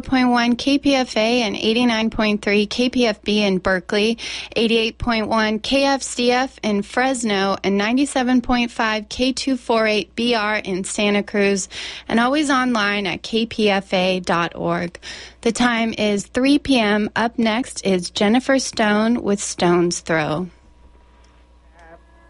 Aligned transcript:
94.1 0.00 0.56
KPFA 0.56 1.40
and 1.40 1.56
89.3 1.56 2.68
KPFB 2.68 3.36
in 3.36 3.58
Berkeley, 3.58 4.16
88.1 4.56 5.60
KFCF 5.60 6.58
in 6.62 6.82
Fresno, 6.82 7.56
and 7.64 7.80
97.5 7.80 9.08
K248BR 9.08 10.64
in 10.64 10.84
Santa 10.84 11.22
Cruz, 11.22 11.70
and 12.06 12.20
always 12.20 12.50
online 12.50 13.06
at 13.06 13.22
kpfa.org. 13.22 15.00
The 15.40 15.52
time 15.52 15.94
is 15.96 16.26
3 16.26 16.58
p.m. 16.58 17.08
Up 17.16 17.38
next 17.38 17.86
is 17.86 18.10
Jennifer 18.10 18.58
Stone 18.58 19.22
with 19.22 19.40
Stone's 19.40 20.00
Throw. 20.00 20.48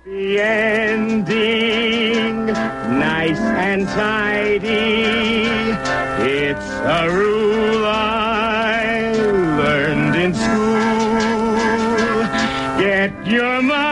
The 0.05 0.41
ending, 0.41 2.47
nice 2.47 3.39
and 3.39 3.89
tidy. 3.89 6.08
It's 6.21 6.71
a 6.99 7.09
rule 7.11 7.87
I 7.87 9.13
learned 9.57 10.17
in 10.17 10.35
school. 10.35 10.59
Get 12.81 13.13
your 13.25 13.63
money 13.63 13.88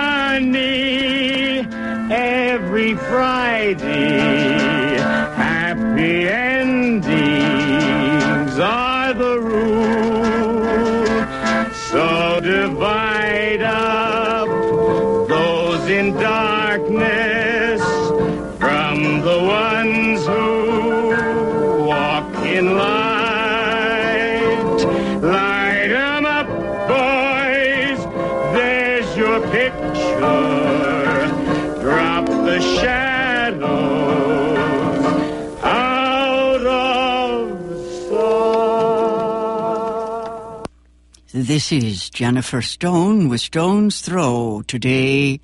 This 41.47 41.70
is 41.70 42.11
Jennifer 42.11 42.61
Stone 42.61 43.28
with 43.28 43.41
Stone's 43.41 44.00
Throw. 44.00 44.64
Today 44.66 45.39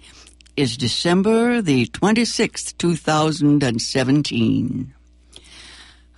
is 0.56 0.76
December 0.76 1.62
the 1.62 1.86
26th, 1.86 2.76
2017. 2.76 4.94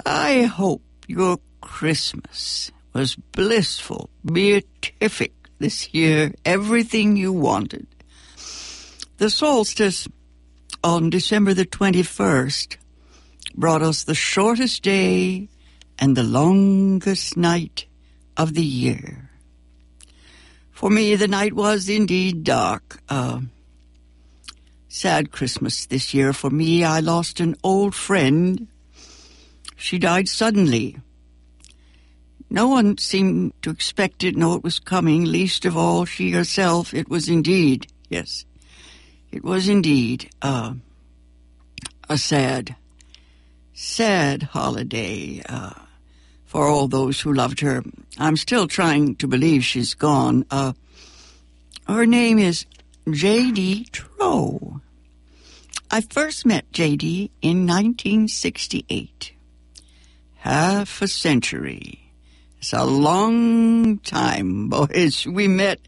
I 0.07 0.43
hope 0.45 0.81
your 1.07 1.39
Christmas 1.61 2.73
was 2.95 3.17
blissful, 3.17 4.09
beatific 4.25 5.35
this 5.59 5.93
year, 5.93 6.33
everything 6.47 7.19
you 7.19 7.35
wanted. 7.35 7.87
The 9.19 9.29
solstice 9.29 10.09
on 10.83 11.11
December 11.11 11.53
the 11.53 11.67
21st 11.67 12.79
brought 13.55 13.83
us 13.83 14.05
the 14.05 14.15
shortest 14.15 14.83
day 14.83 15.51
and 15.99 16.17
the 16.17 16.23
longest 16.23 17.37
night 17.37 17.85
of 18.39 18.55
the 18.55 18.65
year. 18.65 19.24
For 20.75 20.91
me, 20.91 21.15
the 21.15 21.29
night 21.29 21.53
was 21.55 21.89
indeed 21.89 22.43
dark. 22.43 23.01
Uh, 23.09 23.43
sad 24.89 25.31
Christmas 25.31 25.87
this 25.87 26.13
year 26.13 26.33
for 26.33 26.51
me. 26.51 26.83
I 26.83 26.99
lost 26.99 27.39
an 27.39 27.55
old 27.63 27.95
friend. 27.95 28.67
She 29.77 30.01
died 30.01 30.29
suddenly. 30.29 30.97
No 32.51 32.67
one 32.67 32.99
seemed 32.99 33.53
to 33.63 33.71
expect 33.71 34.25
it, 34.25 34.37
know 34.37 34.55
it 34.55 34.65
was 34.65 34.81
coming, 34.81 35.25
least 35.25 35.65
of 35.65 35.77
all 35.77 36.05
she 36.05 36.33
herself. 36.33 36.93
It 36.93 37.09
was 37.09 37.29
indeed, 37.29 37.87
yes, 38.09 38.45
it 39.31 39.45
was 39.45 39.69
indeed 39.69 40.29
uh, 40.43 40.75
a 42.09 42.19
sad, 42.19 42.75
sad 43.73 44.43
holiday 44.43 45.41
uh, 45.49 45.84
for 46.55 46.69
all 46.69 46.87
those 46.87 47.21
who 47.21 47.33
loved 47.33 47.59
her. 47.59 47.83
I'm 48.17 48.37
still 48.37 48.69
trying 48.69 49.17
to 49.17 49.27
believe 49.27 49.65
she's 49.65 49.95
gone. 49.95 50.47
Uh, 50.53 50.75
her 51.89 52.07
name 52.07 52.39
is 52.39 52.65
J.D. 53.11 53.89
Trow. 53.91 54.81
I 55.91 56.01
first 56.01 56.47
met 56.47 56.71
J.D. 56.71 57.33
in 57.43 57.67
1968. 57.67 59.33
Half 60.37 61.03
a 61.03 61.09
century. 61.09 62.13
It's 62.61 62.73
a 62.73 62.85
long 62.85 63.99
time, 63.99 64.69
boys. 64.77 65.27
We 65.27 65.49
met 65.49 65.81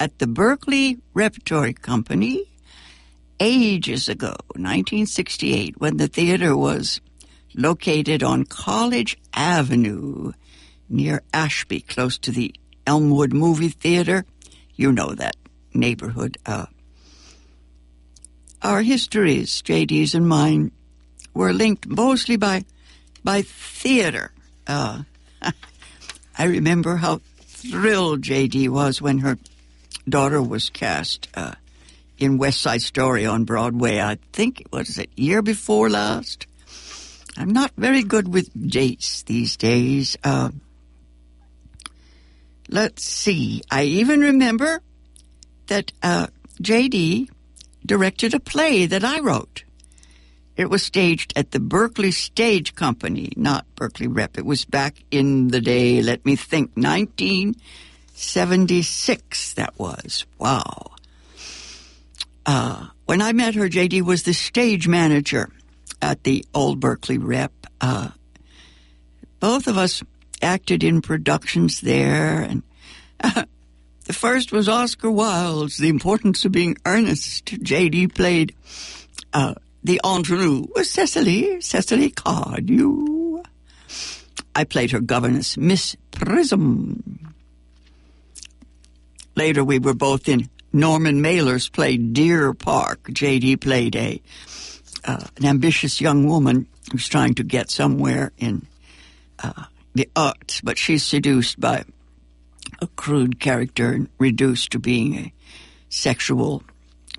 at 0.00 0.18
the 0.18 0.26
Berkeley 0.26 0.98
Repertory 1.14 1.74
Company 1.74 2.50
ages 3.38 4.08
ago, 4.08 4.34
1968, 4.56 5.80
when 5.80 5.98
the 5.98 6.08
theater 6.08 6.56
was 6.56 7.00
located 7.54 8.22
on 8.22 8.44
College 8.44 9.18
Avenue 9.34 10.32
near 10.88 11.22
Ashby, 11.32 11.80
close 11.80 12.18
to 12.18 12.30
the 12.30 12.54
Elmwood 12.86 13.32
Movie 13.32 13.68
Theater. 13.68 14.24
You 14.74 14.92
know 14.92 15.14
that 15.14 15.36
neighborhood. 15.74 16.38
Uh, 16.44 16.66
our 18.62 18.82
histories, 18.82 19.62
JD's 19.62 20.14
and 20.14 20.28
mine, 20.28 20.70
were 21.34 21.52
linked 21.52 21.86
mostly 21.86 22.36
by 22.36 22.64
by 23.24 23.42
theater. 23.42 24.32
Uh, 24.66 25.02
I 26.38 26.44
remember 26.44 26.96
how 26.96 27.20
thrilled 27.38 28.22
JD 28.22 28.68
was 28.68 29.00
when 29.00 29.18
her 29.18 29.38
daughter 30.08 30.42
was 30.42 30.70
cast 30.70 31.28
uh, 31.34 31.54
in 32.18 32.38
West 32.38 32.60
Side 32.60 32.82
Story 32.82 33.26
on 33.26 33.44
Broadway. 33.44 34.00
I 34.00 34.18
think 34.32 34.60
it 34.60 34.72
was 34.72 34.98
a 34.98 35.06
year 35.16 35.42
before 35.42 35.90
last. 35.90 36.46
I'm 37.36 37.50
not 37.50 37.72
very 37.76 38.02
good 38.02 38.26
with 38.28 38.50
dates 38.68 39.22
these 39.22 39.56
days. 39.56 40.16
Uh, 40.22 40.50
let's 42.68 43.04
see. 43.04 43.62
I 43.70 43.84
even 43.84 44.20
remember 44.20 44.82
that 45.68 45.92
uh, 46.02 46.26
JD 46.60 47.30
directed 47.84 48.34
a 48.34 48.40
play 48.40 48.86
that 48.86 49.04
I 49.04 49.20
wrote. 49.20 49.64
It 50.56 50.68
was 50.68 50.82
staged 50.82 51.32
at 51.34 51.52
the 51.52 51.60
Berkeley 51.60 52.10
Stage 52.10 52.74
Company, 52.74 53.32
not 53.36 53.64
Berkeley 53.74 54.06
Rep. 54.06 54.36
It 54.36 54.44
was 54.44 54.66
back 54.66 54.96
in 55.10 55.48
the 55.48 55.62
day, 55.62 56.02
let 56.02 56.26
me 56.26 56.36
think, 56.36 56.72
1976 56.74 59.54
that 59.54 59.78
was. 59.78 60.26
Wow. 60.38 60.90
Uh, 62.44 62.88
when 63.06 63.22
I 63.22 63.32
met 63.32 63.54
her, 63.54 63.70
JD 63.70 64.02
was 64.02 64.24
the 64.24 64.34
stage 64.34 64.86
manager 64.86 65.48
at 66.02 66.24
the 66.24 66.44
old 66.52 66.80
Berkeley 66.80 67.16
Rep. 67.16 67.52
Uh, 67.80 68.10
both 69.40 69.68
of 69.68 69.78
us 69.78 70.02
acted 70.42 70.84
in 70.84 71.00
productions 71.00 71.80
there, 71.80 72.42
and 72.42 72.62
uh, 73.22 73.44
the 74.04 74.12
first 74.12 74.52
was 74.52 74.68
Oscar 74.68 75.10
Wilde's 75.10 75.78
The 75.78 75.88
Importance 75.88 76.44
of 76.44 76.52
Being 76.52 76.76
Earnest. 76.84 77.46
JD 77.46 78.14
played 78.14 78.54
uh, 79.32 79.54
the 79.84 80.00
ingenue 80.04 80.66
was 80.74 80.90
Cecily, 80.90 81.60
Cecily 81.60 82.10
Cardew. 82.10 83.42
I 84.54 84.64
played 84.64 84.90
her 84.90 85.00
governess, 85.00 85.56
Miss 85.56 85.96
Prism. 86.10 87.34
Later, 89.34 89.64
we 89.64 89.78
were 89.78 89.94
both 89.94 90.28
in 90.28 90.50
Norman 90.72 91.22
Mailer's 91.22 91.68
play 91.68 91.96
Deer 91.96 92.52
Park. 92.52 93.04
JD 93.04 93.60
played 93.60 93.96
a 93.96 94.20
uh, 95.04 95.24
an 95.36 95.44
ambitious 95.44 96.00
young 96.00 96.26
woman 96.26 96.66
who's 96.90 97.08
trying 97.08 97.34
to 97.34 97.44
get 97.44 97.70
somewhere 97.70 98.32
in 98.38 98.66
uh, 99.42 99.64
the 99.94 100.08
arts, 100.16 100.60
but 100.60 100.78
she's 100.78 101.02
seduced 101.02 101.60
by 101.60 101.84
a 102.80 102.86
crude 102.96 103.40
character 103.40 103.92
and 103.92 104.08
reduced 104.18 104.72
to 104.72 104.78
being 104.78 105.14
a 105.14 105.32
sexual 105.88 106.62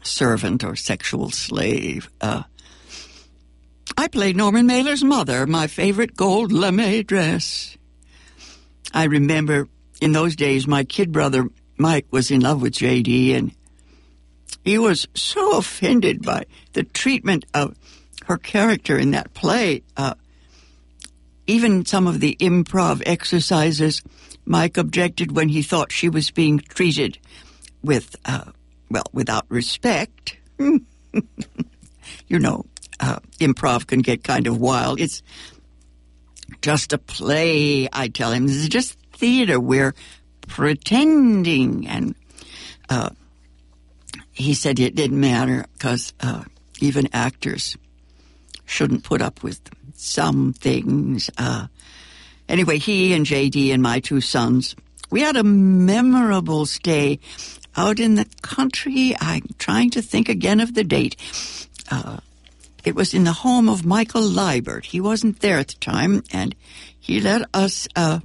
servant 0.01 0.63
or 0.63 0.75
sexual 0.75 1.29
slave. 1.29 2.09
Uh, 2.19 2.43
I 3.97 4.07
played 4.07 4.35
Norman 4.35 4.65
Mailer's 4.65 5.03
mother, 5.03 5.45
my 5.45 5.67
favorite 5.67 6.15
gold 6.15 6.51
lame 6.51 7.03
dress. 7.03 7.77
I 8.93 9.05
remember 9.05 9.67
in 10.01 10.11
those 10.11 10.35
days 10.35 10.67
my 10.67 10.83
kid 10.83 11.11
brother 11.11 11.47
Mike 11.77 12.07
was 12.11 12.31
in 12.31 12.41
love 12.41 12.61
with 12.61 12.73
JD 12.73 13.35
and 13.35 13.51
he 14.63 14.77
was 14.77 15.07
so 15.13 15.57
offended 15.57 16.21
by 16.21 16.45
the 16.73 16.83
treatment 16.83 17.45
of 17.53 17.75
her 18.25 18.37
character 18.37 18.97
in 18.97 19.11
that 19.11 19.33
play. 19.33 19.83
Uh, 19.97 20.13
even 21.47 21.85
some 21.85 22.07
of 22.07 22.19
the 22.19 22.37
improv 22.39 23.03
exercises, 23.05 24.01
Mike 24.45 24.77
objected 24.77 25.35
when 25.35 25.49
he 25.49 25.61
thought 25.61 25.91
she 25.91 26.09
was 26.09 26.31
being 26.31 26.59
treated 26.59 27.17
with, 27.83 28.15
uh, 28.25 28.45
well, 28.89 29.05
without 29.11 29.45
respect. 29.49 30.37
you 30.57 30.79
know, 32.29 32.65
uh, 32.99 33.19
improv 33.39 33.87
can 33.87 34.01
get 34.01 34.23
kind 34.23 34.47
of 34.47 34.57
wild. 34.57 35.01
It's 35.01 35.21
just 36.61 36.93
a 36.93 36.97
play, 36.97 37.89
I 37.91 38.07
tell 38.07 38.31
him. 38.31 38.47
This 38.47 38.55
is 38.55 38.69
just 38.69 38.97
theater. 39.11 39.59
We're 39.59 39.93
pretending. 40.47 41.87
And 41.87 42.15
uh, 42.89 43.09
he 44.33 44.53
said 44.55 44.79
it 44.79 44.95
didn't 44.95 45.19
matter 45.19 45.65
because 45.73 46.13
uh, 46.19 46.43
even 46.79 47.07
actors 47.13 47.77
shouldn't 48.65 49.03
put 49.03 49.21
up 49.21 49.43
with 49.43 49.61
some 49.93 50.53
things. 50.53 51.29
Uh, 51.37 51.67
anyway, 52.49 52.79
he 52.79 53.13
and 53.13 53.25
JD 53.25 53.71
and 53.71 53.81
my 53.81 53.99
two 53.99 54.21
sons, 54.21 54.75
we 55.11 55.21
had 55.21 55.35
a 55.35 55.43
memorable 55.43 56.65
stay 56.65 57.19
out 57.77 57.99
in 57.99 58.15
the 58.15 58.25
country. 58.41 59.15
I'm 59.19 59.43
trying 59.59 59.91
to 59.91 60.01
think 60.01 60.29
again 60.29 60.59
of 60.59 60.73
the 60.73 60.83
date. 60.83 61.15
Uh, 61.91 62.17
it 62.83 62.95
was 62.95 63.13
in 63.13 63.23
the 63.23 63.33
home 63.33 63.69
of 63.69 63.85
Michael 63.85 64.23
Leibert. 64.23 64.85
He 64.85 64.99
wasn't 64.99 65.39
there 65.39 65.59
at 65.59 65.69
the 65.69 65.75
time, 65.75 66.23
and 66.31 66.55
he 66.99 67.21
let 67.21 67.43
us 67.53 67.87
uh, 67.95 68.19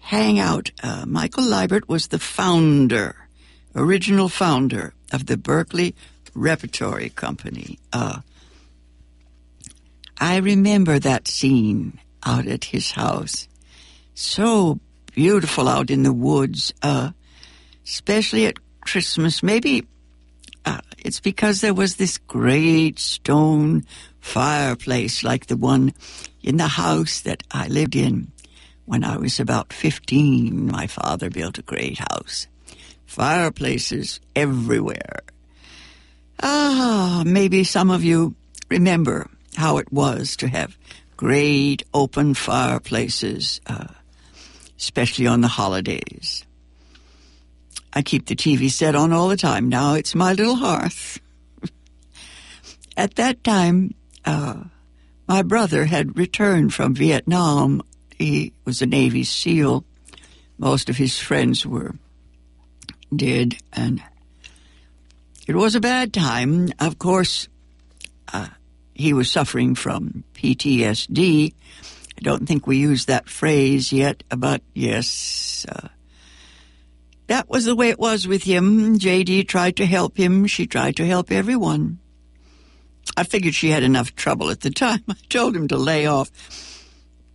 hang 0.00 0.38
out. 0.38 0.70
Uh, 0.82 1.04
Michael 1.06 1.44
Leibert 1.44 1.86
was 1.86 2.08
the 2.08 2.18
founder, 2.18 3.14
original 3.74 4.28
founder 4.28 4.94
of 5.12 5.26
the 5.26 5.36
Berkeley 5.36 5.94
Repertory 6.34 7.10
Company. 7.10 7.78
Uh, 7.92 8.20
I 10.20 10.38
remember 10.38 10.98
that 10.98 11.28
scene 11.28 12.00
out 12.24 12.46
at 12.46 12.64
his 12.64 12.92
house. 12.92 13.48
So 14.14 14.80
beautiful 15.14 15.68
out 15.68 15.90
in 15.90 16.02
the 16.02 16.12
woods, 16.12 16.72
uh, 16.82 17.10
especially 17.84 18.46
at 18.46 18.58
Christmas. 18.80 19.42
Maybe 19.42 19.86
uh, 20.64 20.80
it's 20.98 21.20
because 21.20 21.60
there 21.60 21.74
was 21.74 21.96
this 21.96 22.18
great 22.18 22.98
stone 22.98 23.84
fireplace 24.20 25.22
like 25.22 25.46
the 25.46 25.56
one 25.56 25.94
in 26.42 26.56
the 26.56 26.68
house 26.68 27.20
that 27.22 27.42
I 27.50 27.68
lived 27.68 27.96
in 27.96 28.32
when 28.84 29.04
I 29.04 29.16
was 29.16 29.38
about 29.38 29.72
15. 29.72 30.66
My 30.66 30.86
father 30.86 31.30
built 31.30 31.58
a 31.58 31.62
great 31.62 31.98
house. 31.98 32.48
Fireplaces 33.08 34.20
everywhere. 34.36 35.20
Ah, 36.42 37.22
maybe 37.24 37.64
some 37.64 37.90
of 37.90 38.04
you 38.04 38.34
remember 38.68 39.30
how 39.56 39.78
it 39.78 39.90
was 39.90 40.36
to 40.36 40.46
have 40.46 40.76
great 41.16 41.82
open 41.94 42.34
fireplaces, 42.34 43.62
uh, 43.66 43.88
especially 44.76 45.26
on 45.26 45.40
the 45.40 45.48
holidays. 45.48 46.44
I 47.94 48.02
keep 48.02 48.26
the 48.26 48.36
TV 48.36 48.70
set 48.70 48.94
on 48.94 49.10
all 49.14 49.28
the 49.28 49.38
time. 49.38 49.70
Now 49.70 49.94
it's 49.94 50.14
my 50.14 50.34
little 50.34 50.56
hearth. 50.56 51.18
At 52.96 53.14
that 53.14 53.42
time, 53.42 53.94
uh, 54.26 54.64
my 55.26 55.40
brother 55.40 55.86
had 55.86 56.18
returned 56.18 56.74
from 56.74 56.94
Vietnam. 56.94 57.82
He 58.18 58.52
was 58.66 58.82
a 58.82 58.86
Navy 58.86 59.24
SEAL. 59.24 59.82
Most 60.58 60.90
of 60.90 60.98
his 60.98 61.18
friends 61.18 61.64
were 61.64 61.94
dead, 63.14 63.56
and 63.72 64.02
it 65.46 65.54
was 65.54 65.74
a 65.74 65.80
bad 65.80 66.12
time. 66.12 66.68
Of 66.78 66.98
course, 66.98 67.48
uh, 68.32 68.48
he 68.94 69.12
was 69.12 69.30
suffering 69.30 69.74
from 69.74 70.24
PTSD. 70.34 71.54
I 72.18 72.20
don't 72.20 72.46
think 72.46 72.66
we 72.66 72.78
use 72.78 73.06
that 73.06 73.28
phrase 73.28 73.92
yet, 73.92 74.24
but 74.28 74.62
yes, 74.74 75.64
uh, 75.68 75.88
that 77.28 77.48
was 77.48 77.64
the 77.64 77.76
way 77.76 77.90
it 77.90 77.98
was 77.98 78.26
with 78.26 78.42
him. 78.42 78.98
JD 78.98 79.46
tried 79.46 79.76
to 79.76 79.86
help 79.86 80.16
him. 80.16 80.46
She 80.46 80.66
tried 80.66 80.96
to 80.96 81.06
help 81.06 81.30
everyone. 81.30 81.98
I 83.16 83.24
figured 83.24 83.54
she 83.54 83.70
had 83.70 83.82
enough 83.82 84.14
trouble 84.14 84.50
at 84.50 84.60
the 84.60 84.70
time. 84.70 85.04
I 85.08 85.14
told 85.28 85.54
him 85.54 85.68
to 85.68 85.76
lay 85.76 86.06
off. 86.06 86.30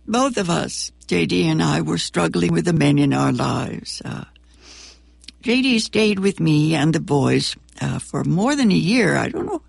Both 0.06 0.36
of 0.36 0.50
us, 0.50 0.92
JD 1.06 1.44
and 1.44 1.62
I, 1.62 1.80
were 1.80 1.98
struggling 1.98 2.52
with 2.52 2.66
the 2.66 2.72
men 2.72 2.98
in 2.98 3.12
our 3.12 3.32
lives. 3.32 4.02
Uh, 4.04 4.24
JD 5.44 5.82
stayed 5.82 6.20
with 6.20 6.40
me 6.40 6.74
and 6.74 6.94
the 6.94 7.00
boys 7.00 7.54
uh, 7.78 7.98
for 7.98 8.24
more 8.24 8.56
than 8.56 8.72
a 8.72 8.74
year. 8.74 9.14
I 9.14 9.28
don't 9.28 9.44
know 9.44 9.60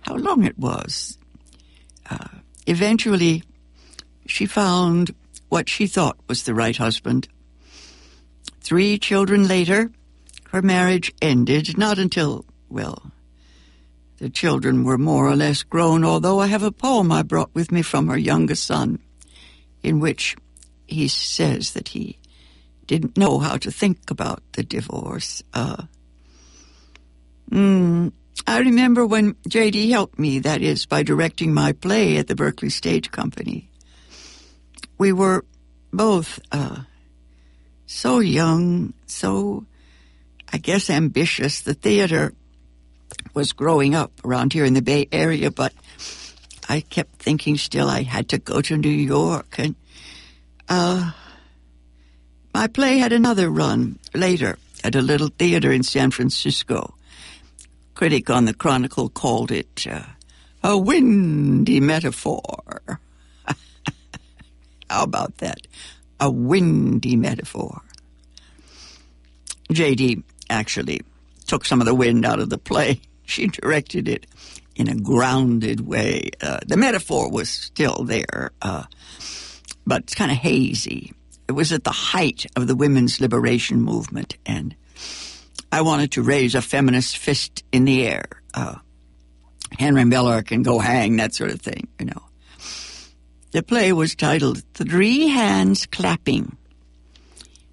how 0.00 0.16
long 0.16 0.44
it 0.44 0.58
was. 0.58 1.16
Uh, 2.10 2.28
eventually, 2.66 3.42
she 4.26 4.44
found 4.44 5.14
what 5.48 5.70
she 5.70 5.86
thought 5.86 6.18
was 6.28 6.42
the 6.42 6.52
right 6.52 6.76
husband. 6.76 7.26
Three 8.60 8.98
children 8.98 9.48
later, 9.48 9.90
her 10.50 10.60
marriage 10.60 11.10
ended, 11.22 11.78
not 11.78 11.98
until, 11.98 12.44
well, 12.68 13.10
the 14.18 14.28
children 14.28 14.84
were 14.84 14.98
more 14.98 15.26
or 15.26 15.36
less 15.36 15.62
grown, 15.62 16.04
although 16.04 16.38
I 16.38 16.48
have 16.48 16.62
a 16.62 16.70
poem 16.70 17.10
I 17.10 17.22
brought 17.22 17.54
with 17.54 17.72
me 17.72 17.80
from 17.80 18.08
her 18.08 18.18
youngest 18.18 18.64
son, 18.64 18.98
in 19.82 20.00
which 20.00 20.36
he 20.86 21.08
says 21.08 21.72
that 21.72 21.88
he 21.88 22.18
didn't 22.86 23.16
know 23.16 23.38
how 23.38 23.56
to 23.56 23.70
think 23.70 24.10
about 24.10 24.42
the 24.52 24.62
divorce. 24.62 25.42
Uh, 25.52 25.84
mm, 27.50 28.12
I 28.46 28.58
remember 28.58 29.06
when 29.06 29.36
J.D. 29.48 29.90
helped 29.90 30.18
me, 30.18 30.40
that 30.40 30.60
is, 30.60 30.86
by 30.86 31.02
directing 31.02 31.54
my 31.54 31.72
play 31.72 32.16
at 32.18 32.26
the 32.26 32.34
Berkeley 32.34 32.70
Stage 32.70 33.10
Company. 33.10 33.68
We 34.98 35.12
were 35.12 35.44
both 35.92 36.40
uh, 36.52 36.82
so 37.86 38.18
young, 38.18 38.94
so, 39.06 39.66
I 40.52 40.58
guess, 40.58 40.90
ambitious. 40.90 41.62
The 41.62 41.74
theater 41.74 42.34
was 43.32 43.52
growing 43.52 43.94
up 43.94 44.12
around 44.24 44.52
here 44.52 44.64
in 44.64 44.74
the 44.74 44.82
Bay 44.82 45.08
Area, 45.10 45.50
but 45.50 45.72
I 46.68 46.80
kept 46.80 47.16
thinking 47.16 47.56
still 47.56 47.88
I 47.88 48.02
had 48.02 48.28
to 48.30 48.38
go 48.38 48.60
to 48.60 48.76
New 48.76 48.88
York. 48.88 49.56
And 49.58 49.74
uh, 50.68 51.12
my 52.54 52.68
play 52.68 52.98
had 52.98 53.12
another 53.12 53.50
run 53.50 53.98
later 54.14 54.56
at 54.84 54.94
a 54.94 55.02
little 55.02 55.28
theater 55.28 55.72
in 55.72 55.82
San 55.82 56.12
Francisco. 56.12 56.94
Critic 57.94 58.30
on 58.30 58.44
the 58.44 58.54
Chronicle 58.54 59.08
called 59.08 59.50
it 59.50 59.86
uh, 59.90 60.04
a 60.62 60.78
windy 60.78 61.80
metaphor. 61.80 63.00
How 64.88 65.02
about 65.02 65.38
that? 65.38 65.66
A 66.20 66.30
windy 66.30 67.16
metaphor. 67.16 67.82
JD 69.70 70.22
actually 70.48 71.00
took 71.46 71.64
some 71.64 71.80
of 71.80 71.86
the 71.86 71.94
wind 71.94 72.24
out 72.24 72.38
of 72.38 72.50
the 72.50 72.58
play. 72.58 73.00
She 73.26 73.46
directed 73.46 74.06
it 74.06 74.26
in 74.76 74.86
a 74.86 74.94
grounded 74.94 75.80
way. 75.80 76.28
Uh, 76.42 76.58
the 76.66 76.76
metaphor 76.76 77.30
was 77.30 77.48
still 77.48 78.04
there, 78.04 78.50
uh, 78.60 78.84
but 79.86 80.02
it's 80.02 80.14
kind 80.14 80.30
of 80.30 80.36
hazy. 80.36 81.14
It 81.48 81.52
was 81.52 81.72
at 81.72 81.84
the 81.84 81.90
height 81.90 82.46
of 82.56 82.66
the 82.66 82.76
women's 82.76 83.20
liberation 83.20 83.80
movement, 83.80 84.36
and 84.46 84.74
I 85.70 85.82
wanted 85.82 86.12
to 86.12 86.22
raise 86.22 86.54
a 86.54 86.62
feminist 86.62 87.18
fist 87.18 87.64
in 87.72 87.84
the 87.84 88.06
air. 88.06 88.24
Uh, 88.54 88.76
Henry 89.78 90.04
Miller 90.04 90.42
can 90.42 90.62
go 90.62 90.78
hang, 90.78 91.16
that 91.16 91.34
sort 91.34 91.50
of 91.50 91.60
thing, 91.60 91.88
you 91.98 92.06
know. 92.06 92.22
The 93.52 93.62
play 93.62 93.92
was 93.92 94.14
titled 94.14 94.62
Three 94.74 95.28
Hands 95.28 95.86
Clapping. 95.86 96.56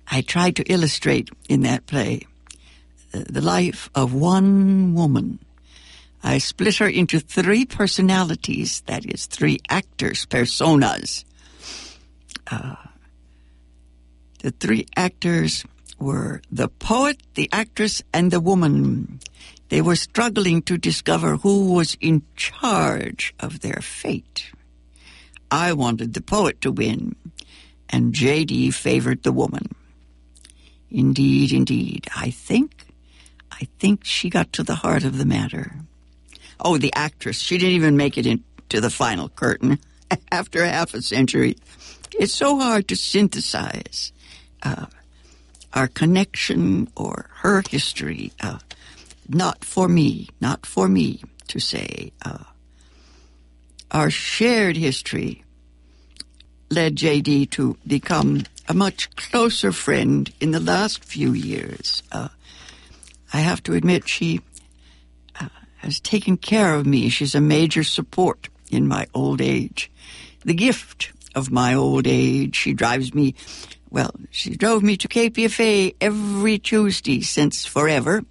I 0.08 0.22
tried 0.22 0.58
to 0.58 0.64
illustrate 0.64 1.30
in 1.48 1.62
that 1.62 1.86
play 1.86 2.28
the 3.12 3.42
life 3.42 3.90
of 3.96 4.14
one 4.14 4.94
woman. 4.94 5.40
I 6.24 6.38
split 6.38 6.78
her 6.78 6.88
into 6.88 7.20
three 7.20 7.66
personalities, 7.66 8.82
that 8.86 9.06
is, 9.06 9.26
three 9.26 9.60
actors, 9.70 10.26
personas. 10.26 11.24
Uh, 12.50 12.76
the 14.42 14.52
three 14.52 14.86
actors 14.96 15.64
were 16.00 16.42
the 16.52 16.68
poet, 16.68 17.22
the 17.36 17.50
actress, 17.52 18.02
and 18.14 18.32
the 18.32 18.40
woman. 18.40 19.20
They 19.70 19.82
were 19.82 19.96
struggling 19.96 20.64
to 20.64 20.78
discover 20.78 21.38
who 21.38 21.74
was 21.74 21.96
in 22.02 22.24
charge 22.36 23.34
of 23.40 23.62
their 23.62 23.82
fate. 23.82 24.52
I 25.50 25.74
wanted 25.74 26.14
the 26.14 26.22
poet 26.22 26.60
to 26.62 26.72
win, 26.72 27.16
and 27.90 28.14
J.D. 28.14 28.72
favored 28.72 29.24
the 29.24 29.32
woman. 29.32 29.76
Indeed, 30.90 31.54
indeed. 31.54 32.08
I 32.16 32.32
think 32.32 32.86
I 33.52 33.68
think 33.80 34.04
she 34.04 34.30
got 34.30 34.52
to 34.54 34.64
the 34.64 34.76
heart 34.76 35.04
of 35.04 35.18
the 35.20 35.26
matter. 35.26 35.76
Oh, 36.60 36.78
the 36.78 36.94
actress. 36.94 37.38
She 37.40 37.58
didn't 37.58 37.76
even 37.76 37.96
make 37.96 38.18
it 38.18 38.26
into 38.26 38.82
the 38.82 38.90
final 38.90 39.30
curtain 39.30 39.80
after 40.32 40.66
half 40.66 40.94
a 40.94 41.02
century. 41.02 41.58
It's 42.20 42.34
so 42.34 42.58
hard 42.60 42.88
to 42.88 42.96
synthesize 42.96 44.12
uh, 44.64 44.86
our 45.74 45.88
connection 45.88 46.90
or 46.96 47.30
her 47.36 47.64
history. 47.70 48.32
Uh, 48.42 48.60
not 49.30 49.64
for 49.64 49.88
me, 49.88 50.30
not 50.40 50.66
for 50.66 50.88
me 50.88 51.22
to 51.48 51.60
say. 51.60 52.12
Uh, 52.24 52.44
our 53.92 54.10
shared 54.10 54.78
history 54.78 55.44
led 56.70 56.96
JD 56.96 57.50
to 57.52 57.78
become 57.86 58.44
a 58.68 58.74
much 58.74 59.14
closer 59.16 59.72
friend 59.72 60.32
in 60.40 60.52
the 60.52 60.60
last 60.60 61.04
few 61.04 61.34
years. 61.34 62.04
Uh, 62.12 62.30
I 63.34 63.40
have 63.40 63.62
to 63.64 63.74
admit, 63.74 64.08
she 64.08 64.42
uh, 65.40 65.50
has 65.78 66.00
taken 66.00 66.38
care 66.38 66.76
of 66.76 66.86
me. 66.86 67.10
She's 67.10 67.36
a 67.36 67.42
major 67.42 67.84
support 67.84 68.50
in 68.70 68.88
my 68.88 69.08
old 69.14 69.42
age. 69.42 69.92
The 70.46 70.54
gift 70.54 71.12
of 71.36 71.52
my 71.52 71.74
old 71.74 72.08
age. 72.08 72.56
She 72.56 72.74
drives 72.74 73.14
me, 73.14 73.36
well, 73.92 74.16
she 74.30 74.56
drove 74.56 74.82
me 74.82 74.96
to 74.98 75.08
KPFA 75.08 75.96
every 76.00 76.58
Tuesday 76.58 77.22
since 77.22 77.66
forever. 77.66 78.24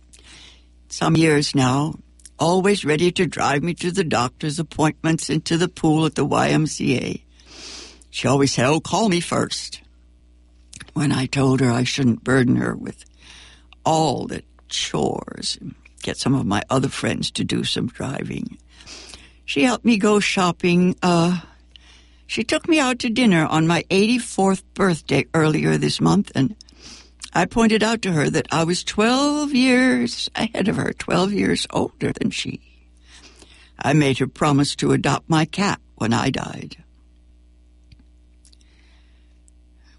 Some 0.89 1.17
years 1.17 1.55
now, 1.55 1.95
always 2.39 2.85
ready 2.85 3.13
to 3.13 3.27
drive 3.27 3.63
me 3.63 3.75
to 3.75 3.93
the 3.93 4.03
doctor's 4.03 4.59
appointments 4.59 5.29
and 5.29 5.45
to 5.45 5.59
the 5.59 5.69
pool 5.69 6.07
at 6.07 6.15
the 6.15 6.27
YMCA. 6.27 7.23
She 8.09 8.27
always 8.27 8.53
said, 8.55 8.67
Oh, 8.67 8.81
call 8.81 9.11
me 9.11 9.21
first. 9.21 9.83
When 10.95 11.13
I 11.13 11.27
told 11.27 11.61
her 11.61 11.71
I 11.71 11.85
shouldn't 11.85 12.25
burden 12.25 12.57
her 12.57 12.75
with 12.75 13.05
all 13.85 14.27
the 14.27 14.43
chores 14.69 15.59
and 15.61 15.75
get 16.03 16.17
some 16.17 16.35
of 16.35 16.47
my 16.47 16.63
other 16.71 16.89
friends 16.89 17.31
to 17.33 17.45
do 17.45 17.65
some 17.65 17.87
driving. 17.87 18.59
She 19.45 19.63
helped 19.63 19.85
me 19.85 19.99
go 19.99 20.21
shopping. 20.21 20.97
Uh, 21.03 21.41
she 22.31 22.45
took 22.45 22.69
me 22.69 22.79
out 22.79 23.01
to 23.01 23.11
dinner 23.11 23.45
on 23.45 23.67
my 23.67 23.83
84th 23.91 24.63
birthday 24.75 25.27
earlier 25.35 25.77
this 25.77 26.01
month, 26.01 26.31
and 26.37 26.55
I 27.33 27.45
pointed 27.45 27.83
out 27.83 28.03
to 28.03 28.13
her 28.13 28.31
that 28.31 28.47
I 28.53 28.63
was 28.63 28.85
12 28.85 29.53
years 29.53 30.31
ahead 30.37 30.69
of 30.69 30.77
her, 30.77 30.93
12 30.93 31.33
years 31.33 31.67
older 31.71 32.13
than 32.13 32.31
she. 32.31 32.61
I 33.81 33.95
made 33.95 34.19
her 34.19 34.29
promise 34.29 34.77
to 34.77 34.93
adopt 34.93 35.29
my 35.29 35.45
cat 35.45 35.81
when 35.97 36.13
I 36.13 36.31
died. 36.31 36.77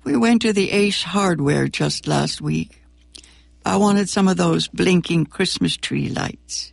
We 0.05 0.15
went 0.15 0.41
to 0.43 0.53
the 0.53 0.71
Ace 0.71 1.03
Hardware 1.03 1.67
just 1.67 2.07
last 2.07 2.39
week. 2.39 2.81
I 3.65 3.75
wanted 3.75 4.07
some 4.07 4.29
of 4.29 4.37
those 4.37 4.69
blinking 4.69 5.25
Christmas 5.25 5.75
tree 5.75 6.07
lights. 6.07 6.71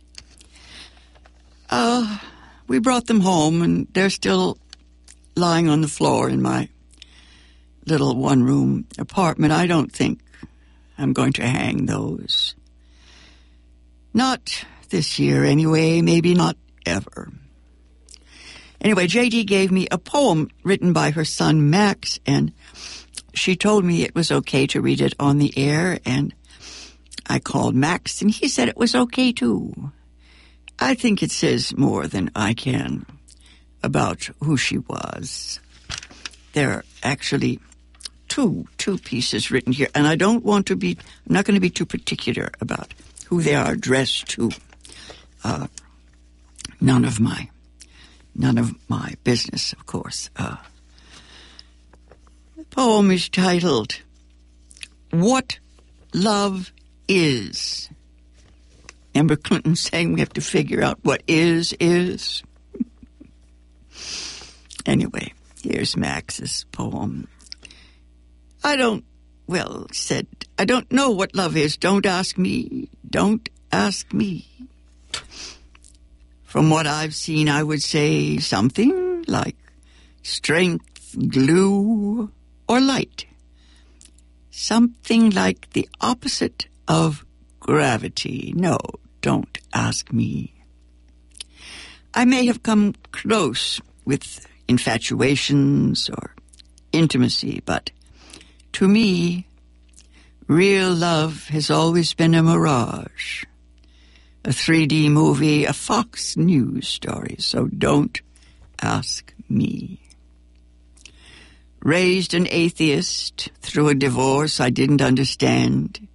Uh, 1.69 2.17
we 2.69 2.79
brought 2.79 3.07
them 3.07 3.19
home 3.19 3.61
and 3.61 3.87
they're 3.91 4.09
still 4.09 4.57
lying 5.39 5.67
on 5.69 5.81
the 5.81 5.87
floor 5.87 6.29
in 6.29 6.41
my 6.41 6.69
little 7.85 8.15
one 8.15 8.43
room 8.43 8.85
apartment. 8.97 9.51
I 9.51 9.67
don't 9.67 9.91
think 9.91 10.19
I'm 10.97 11.13
going 11.13 11.33
to 11.33 11.47
hang 11.47 11.85
those. 11.85 12.55
Not 14.13 14.65
this 14.89 15.19
year 15.19 15.43
anyway, 15.43 16.01
maybe 16.01 16.33
not 16.33 16.57
ever. 16.85 17.31
Anyway, 18.81 19.07
JD 19.07 19.45
gave 19.45 19.71
me 19.71 19.87
a 19.91 19.97
poem 19.97 20.49
written 20.63 20.93
by 20.93 21.11
her 21.11 21.25
son 21.25 21.69
Max 21.69 22.19
and 22.25 22.53
she 23.33 23.55
told 23.55 23.83
me 23.85 24.03
it 24.03 24.15
was 24.15 24.31
okay 24.31 24.67
to 24.67 24.81
read 24.81 25.01
it 25.01 25.13
on 25.19 25.37
the 25.37 25.57
air 25.57 25.99
and 26.05 26.33
I 27.27 27.39
called 27.39 27.75
Max 27.75 28.21
and 28.21 28.31
he 28.31 28.47
said 28.47 28.69
it 28.69 28.77
was 28.77 28.95
okay 28.95 29.31
too. 29.31 29.91
I 30.79 30.95
think 30.95 31.21
it 31.21 31.31
says 31.31 31.75
more 31.75 32.07
than 32.07 32.31
I 32.35 32.53
can 32.53 33.05
about 33.83 34.29
who 34.43 34.57
she 34.57 34.77
was. 34.77 35.59
There 36.53 36.71
are 36.71 36.85
actually 37.03 37.59
two 38.27 38.67
two 38.77 38.97
pieces 38.97 39.51
written 39.51 39.73
here, 39.73 39.87
and 39.93 40.07
I 40.07 40.15
don't 40.15 40.43
want 40.43 40.67
to 40.67 40.75
be. 40.75 40.97
I'm 41.27 41.33
not 41.33 41.45
going 41.45 41.55
to 41.55 41.61
be 41.61 41.69
too 41.69 41.85
particular 41.85 42.51
about 42.61 42.93
who 43.27 43.41
they 43.41 43.55
are 43.55 43.71
addressed 43.71 44.29
to. 44.29 44.51
Uh, 45.43 45.67
none 46.81 47.05
of 47.05 47.19
my 47.19 47.49
none 48.35 48.57
of 48.57 48.73
my 48.89 49.15
business, 49.23 49.73
of 49.73 49.85
course. 49.85 50.29
Uh, 50.35 50.57
the 52.57 52.63
poem 52.65 53.11
is 53.11 53.29
titled 53.29 53.99
"What 55.11 55.59
Love 56.13 56.71
is. 57.07 57.89
Remember 59.13 59.35
Clinton 59.35 59.75
saying 59.75 60.13
we 60.13 60.19
have 60.19 60.33
to 60.33 60.41
figure 60.41 60.83
out 60.83 60.99
what 61.03 61.23
is 61.27 61.73
is? 61.79 62.43
Anyway, 64.85 65.33
here's 65.61 65.97
Max's 65.97 66.65
poem. 66.71 67.27
I 68.63 68.75
don't, 68.75 69.05
well, 69.47 69.87
said, 69.91 70.27
I 70.57 70.65
don't 70.65 70.91
know 70.91 71.11
what 71.11 71.35
love 71.35 71.55
is. 71.55 71.77
Don't 71.77 72.05
ask 72.05 72.37
me. 72.37 72.89
Don't 73.09 73.47
ask 73.71 74.13
me. 74.13 74.47
From 76.43 76.69
what 76.69 76.87
I've 76.87 77.15
seen, 77.15 77.47
I 77.47 77.63
would 77.63 77.81
say 77.81 78.37
something 78.37 79.23
like 79.27 79.55
strength, 80.23 81.15
glue, 81.29 82.31
or 82.67 82.81
light. 82.81 83.25
Something 84.49 85.29
like 85.29 85.69
the 85.71 85.87
opposite 86.01 86.67
of 86.87 87.25
gravity. 87.59 88.53
No, 88.55 88.77
don't 89.21 89.57
ask 89.73 90.11
me. 90.11 90.53
I 92.13 92.25
may 92.25 92.45
have 92.47 92.63
come 92.63 92.95
close 93.11 93.79
with 94.05 94.45
infatuations 94.69 96.09
or 96.09 96.35
intimacy, 96.91 97.61
but 97.65 97.91
to 98.73 98.87
me, 98.87 99.47
real 100.47 100.93
love 100.93 101.47
has 101.47 101.69
always 101.69 102.13
been 102.13 102.35
a 102.35 102.43
mirage. 102.43 103.43
A 104.45 104.49
3D 104.49 105.11
movie, 105.11 105.65
a 105.65 105.73
Fox 105.73 106.37
News 106.37 106.87
story, 106.87 107.35
so 107.39 107.65
don't 107.65 108.21
ask 108.81 109.33
me. 109.49 109.99
Raised 111.81 112.33
an 112.33 112.47
atheist 112.49 113.49
through 113.59 113.89
a 113.89 113.95
divorce 113.95 114.59
I 114.59 114.69
didn't 114.69 115.01
understand. 115.01 116.07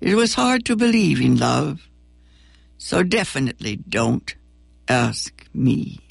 It 0.00 0.14
was 0.14 0.34
hard 0.34 0.64
to 0.64 0.76
believe 0.76 1.20
in 1.20 1.36
love, 1.36 1.88
so 2.78 3.02
definitely 3.02 3.76
don't 3.76 4.34
ask 4.88 5.46
me. 5.52 6.05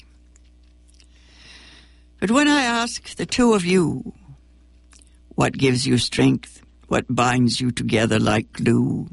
But 2.26 2.34
when 2.34 2.48
I 2.48 2.62
ask 2.62 3.14
the 3.14 3.24
two 3.24 3.54
of 3.54 3.64
you, 3.64 4.12
what 5.36 5.52
gives 5.52 5.86
you 5.86 5.96
strength? 5.96 6.60
What 6.88 7.04
binds 7.08 7.60
you 7.60 7.70
together 7.70 8.18
like 8.18 8.52
glue? 8.52 9.10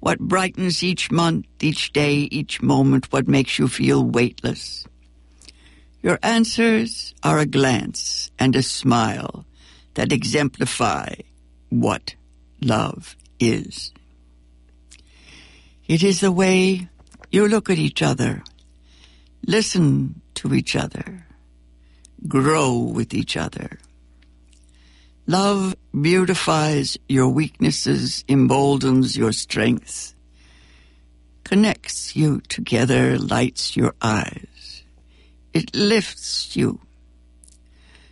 What 0.00 0.18
brightens 0.18 0.82
each 0.82 1.10
month, 1.10 1.46
each 1.62 1.94
day, 1.94 2.28
each 2.30 2.60
moment? 2.60 3.10
What 3.10 3.26
makes 3.26 3.58
you 3.58 3.68
feel 3.68 4.04
weightless? 4.04 4.86
Your 6.02 6.18
answers 6.22 7.14
are 7.22 7.38
a 7.38 7.46
glance 7.46 8.30
and 8.38 8.54
a 8.54 8.62
smile 8.62 9.46
that 9.94 10.12
exemplify 10.12 11.14
what 11.70 12.16
love 12.60 13.16
is. 13.38 13.94
It 15.88 16.02
is 16.02 16.20
the 16.20 16.32
way 16.32 16.86
you 17.30 17.48
look 17.48 17.70
at 17.70 17.78
each 17.78 18.02
other, 18.02 18.42
listen 19.46 20.20
to 20.34 20.52
each 20.52 20.76
other, 20.76 21.24
grow 22.26 22.78
with 22.78 23.14
each 23.14 23.36
other. 23.36 23.78
Love 25.26 25.76
beautifies 25.98 26.98
your 27.08 27.28
weaknesses, 27.28 28.24
emboldens 28.26 29.16
your 29.16 29.32
strengths, 29.32 30.14
connects 31.44 32.16
you 32.16 32.40
together, 32.48 33.18
lights 33.18 33.76
your 33.76 33.94
eyes. 34.02 34.82
It 35.52 35.74
lifts 35.74 36.56
you. 36.56 36.80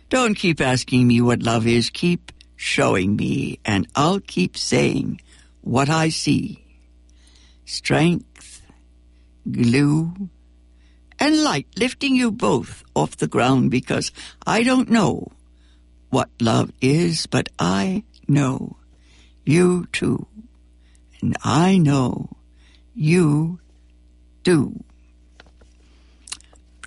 Don't 0.09 0.35
keep 0.35 0.59
asking 0.59 1.07
me 1.07 1.21
what 1.21 1.43
love 1.43 1.67
is. 1.67 1.89
Keep 1.89 2.31
showing 2.55 3.15
me, 3.15 3.59
and 3.63 3.87
I'll 3.95 4.19
keep 4.19 4.57
saying 4.57 5.21
what 5.61 5.89
I 5.89 6.09
see. 6.09 6.65
Strength, 7.65 8.61
glue, 9.49 10.29
and 11.19 11.43
light 11.43 11.67
lifting 11.77 12.15
you 12.15 12.31
both 12.31 12.83
off 12.95 13.17
the 13.17 13.27
ground 13.27 13.71
because 13.71 14.11
I 14.45 14.63
don't 14.63 14.89
know 14.89 15.31
what 16.09 16.29
love 16.39 16.71
is, 16.81 17.25
but 17.27 17.49
I 17.59 18.03
know 18.27 18.77
you 19.45 19.87
too. 19.91 20.27
And 21.21 21.35
I 21.43 21.77
know 21.77 22.29
you 22.95 23.59
do. 24.43 24.83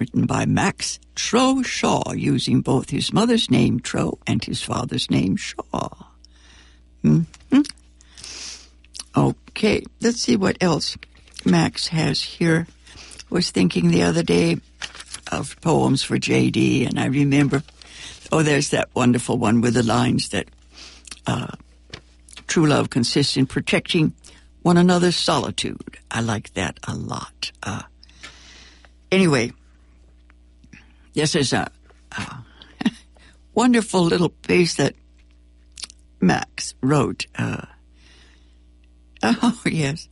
Written 0.01 0.27
by 0.27 0.47
Max 0.47 0.99
Tro 1.15 1.63
Shaw, 1.63 2.13
using 2.13 2.63
both 2.63 2.91
his 2.91 3.13
mother's 3.13 3.51
name 3.51 3.79
Tro 3.81 4.19
and 4.27 4.43
his 4.43 4.63
father's 4.63 5.11
name 5.11 5.37
Shaw. 5.37 5.91
Mm-hmm. 7.05 7.61
Okay, 9.15 9.85
let's 10.01 10.21
see 10.21 10.37
what 10.37 10.57
else 10.61 10.97
Max 11.45 11.89
has 11.89 12.23
here. 12.23 12.67
Was 13.33 13.51
thinking 13.51 13.91
the 13.91 14.03
other 14.03 14.23
day 14.23 14.59
of 15.31 15.59
poems 15.63 16.03
for 16.03 16.19
JD, 16.19 16.87
and 16.87 17.01
I 17.01 17.07
remember 17.07 17.63
Oh, 18.33 18.43
there's 18.43 18.71
that 18.71 18.89
wonderful 18.95 19.37
one 19.37 19.61
with 19.61 19.75
the 19.75 19.83
lines 19.83 20.31
that 20.31 20.49
uh, 21.27 21.49
true 22.47 22.67
love 22.67 22.89
consists 22.89 23.37
in 23.37 23.45
protecting 23.45 24.15
one 24.63 24.79
another's 24.79 25.17
solitude. 25.17 25.99
I 26.11 26.23
like 26.23 26.55
that 26.55 26.81
a 26.89 26.95
lot. 26.95 27.53
Uh, 27.63 27.83
anyway, 29.11 29.53
this 31.13 31.35
is 31.35 31.53
a, 31.53 31.71
a 32.13 32.39
wonderful 33.55 34.03
little 34.03 34.31
piece 34.31 34.77
that 34.77 34.95
Max 36.19 36.75
wrote. 36.81 37.27
Uh, 37.37 37.67
oh, 39.23 39.61
yes. 39.67 40.09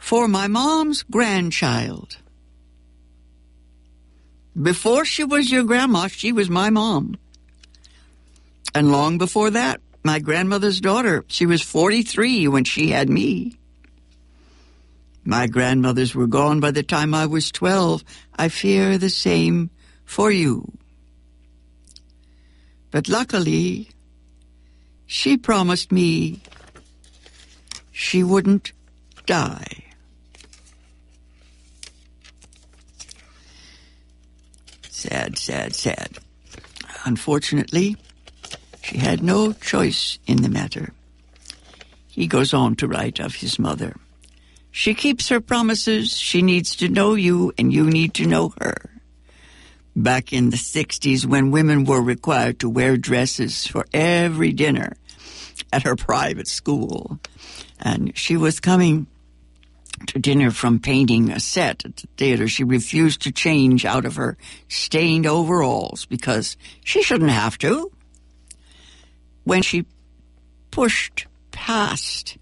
For 0.00 0.26
my 0.26 0.48
mom's 0.48 1.04
grandchild. 1.04 2.16
Before 4.60 5.04
she 5.04 5.22
was 5.22 5.52
your 5.52 5.62
grandma, 5.62 6.08
she 6.08 6.32
was 6.32 6.50
my 6.50 6.68
mom. 6.68 7.16
And 8.74 8.90
long 8.90 9.18
before 9.18 9.50
that, 9.50 9.80
my 10.02 10.18
grandmother's 10.18 10.80
daughter, 10.80 11.24
she 11.28 11.46
was 11.46 11.62
43 11.62 12.48
when 12.48 12.64
she 12.64 12.90
had 12.90 13.08
me. 13.08 13.56
My 15.24 15.46
grandmothers 15.46 16.14
were 16.14 16.26
gone 16.26 16.58
by 16.58 16.72
the 16.72 16.82
time 16.82 17.14
I 17.14 17.26
was 17.26 17.52
12. 17.52 18.02
I 18.36 18.48
fear 18.48 18.98
the 18.98 19.10
same 19.10 19.70
for 20.04 20.32
you. 20.32 20.72
But 22.90 23.08
luckily, 23.08 23.90
she 25.06 25.36
promised 25.36 25.92
me 25.92 26.40
she 27.92 28.24
wouldn't 28.24 28.72
die. 29.26 29.89
Sad, 35.00 35.38
sad, 35.38 35.74
sad. 35.74 36.18
Unfortunately, 37.06 37.96
she 38.82 38.98
had 38.98 39.22
no 39.22 39.54
choice 39.54 40.18
in 40.26 40.42
the 40.42 40.50
matter. 40.50 40.92
He 42.06 42.26
goes 42.26 42.52
on 42.52 42.76
to 42.76 42.86
write 42.86 43.18
of 43.18 43.36
his 43.36 43.58
mother. 43.58 43.96
She 44.70 44.92
keeps 44.92 45.30
her 45.30 45.40
promises. 45.40 46.18
She 46.18 46.42
needs 46.42 46.76
to 46.76 46.90
know 46.90 47.14
you, 47.14 47.50
and 47.56 47.72
you 47.72 47.86
need 47.86 48.12
to 48.12 48.26
know 48.26 48.52
her. 48.60 49.00
Back 49.96 50.34
in 50.34 50.50
the 50.50 50.58
60s, 50.58 51.24
when 51.24 51.50
women 51.50 51.86
were 51.86 52.02
required 52.02 52.60
to 52.60 52.68
wear 52.68 52.98
dresses 52.98 53.66
for 53.66 53.86
every 53.94 54.52
dinner 54.52 54.98
at 55.72 55.84
her 55.84 55.96
private 55.96 56.46
school, 56.46 57.18
and 57.80 58.14
she 58.18 58.36
was 58.36 58.60
coming 58.60 59.06
to 60.06 60.18
dinner 60.18 60.50
from 60.50 60.78
painting 60.78 61.30
a 61.30 61.40
set 61.40 61.84
at 61.84 61.96
the 61.96 62.08
theater, 62.16 62.48
she 62.48 62.64
refused 62.64 63.22
to 63.22 63.32
change 63.32 63.84
out 63.84 64.04
of 64.04 64.16
her 64.16 64.36
stained 64.68 65.26
overalls 65.26 66.06
because 66.06 66.56
she 66.84 67.02
shouldn't 67.02 67.30
have 67.30 67.58
to. 67.58 67.92
When 69.44 69.62
she 69.62 69.86
pushed 70.70 71.26
past 71.50 72.38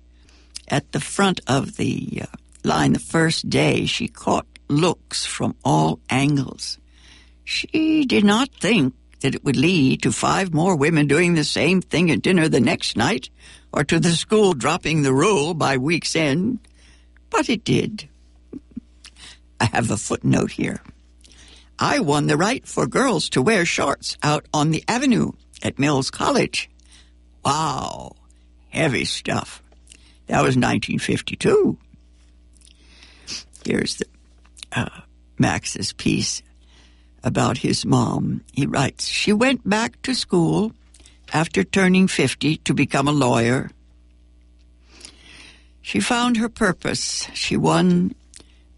at 0.69 0.93
the 0.93 1.01
front 1.01 1.41
of 1.47 1.77
the 1.77 2.23
uh, 2.23 2.27
line 2.65 2.93
the 2.93 2.99
first 2.99 3.49
day, 3.49 3.87
she 3.87 4.09
caught 4.09 4.47
looks 4.69 5.25
from 5.25 5.57
all 5.65 6.01
angles. 6.11 6.79
She 7.45 8.05
did 8.05 8.25
not 8.25 8.51
think 8.61 8.95
that 9.21 9.35
it 9.35 9.45
would 9.45 9.57
lead 9.57 10.03
to 10.03 10.13
five 10.13 10.53
more 10.53 10.77
women 10.77 11.07
doing 11.07 11.35
the 11.35 11.45
same 11.45 11.81
thing 11.81 12.11
at 12.11 12.23
dinner 12.23 12.49
the 12.49 12.61
next 12.61 12.97
night 12.97 13.31
or 13.73 13.85
to 13.85 13.99
the 13.99 14.13
school 14.13 14.53
dropping 14.53 15.03
the 15.03 15.13
rule 15.13 15.55
by 15.55 15.77
week's 15.77 16.15
end, 16.15 16.61
but 17.31 17.49
it 17.49 17.65
did. 17.65 18.09
I 19.61 19.65
have 19.67 19.91
a 19.91 19.97
footnote 19.97 20.53
here. 20.53 20.81
I 21.79 22.01
won 22.01 22.27
the 22.27 22.37
right 22.37 22.67
for 22.67 22.87
girls 22.87 23.29
to 23.31 23.43
wear 23.43 23.65
shorts 23.65 24.17
out 24.23 24.47
on 24.53 24.71
the 24.71 24.85
avenue 24.89 25.33
at 25.63 25.79
Mills 25.79 26.11
College. 26.11 26.69
Wow, 27.45 28.17
heavy 28.71 29.05
stuff. 29.05 29.63
That 30.27 30.43
was 30.43 30.57
1952. 30.57 31.79
Here's 33.65 33.97
the, 33.97 34.07
uh, 34.73 34.89
Max's 35.39 35.93
piece 35.93 36.43
about 37.23 37.59
his 37.59 37.85
mom. 37.85 38.43
He 38.53 38.67
writes, 38.67 39.07
She 39.07 39.33
went 39.33 39.69
back 39.69 40.01
to 40.03 40.15
school 40.15 40.73
after 41.33 41.65
turning 41.65 42.09
50 42.09 42.59
to 42.59 42.75
become 42.75 43.09
a 43.09 43.13
lawyer. 43.13 43.71
She 45.89 46.01
found 46.01 46.37
her 46.37 46.51
purpose. 46.51 47.27
She 47.33 47.57
won 47.57 48.15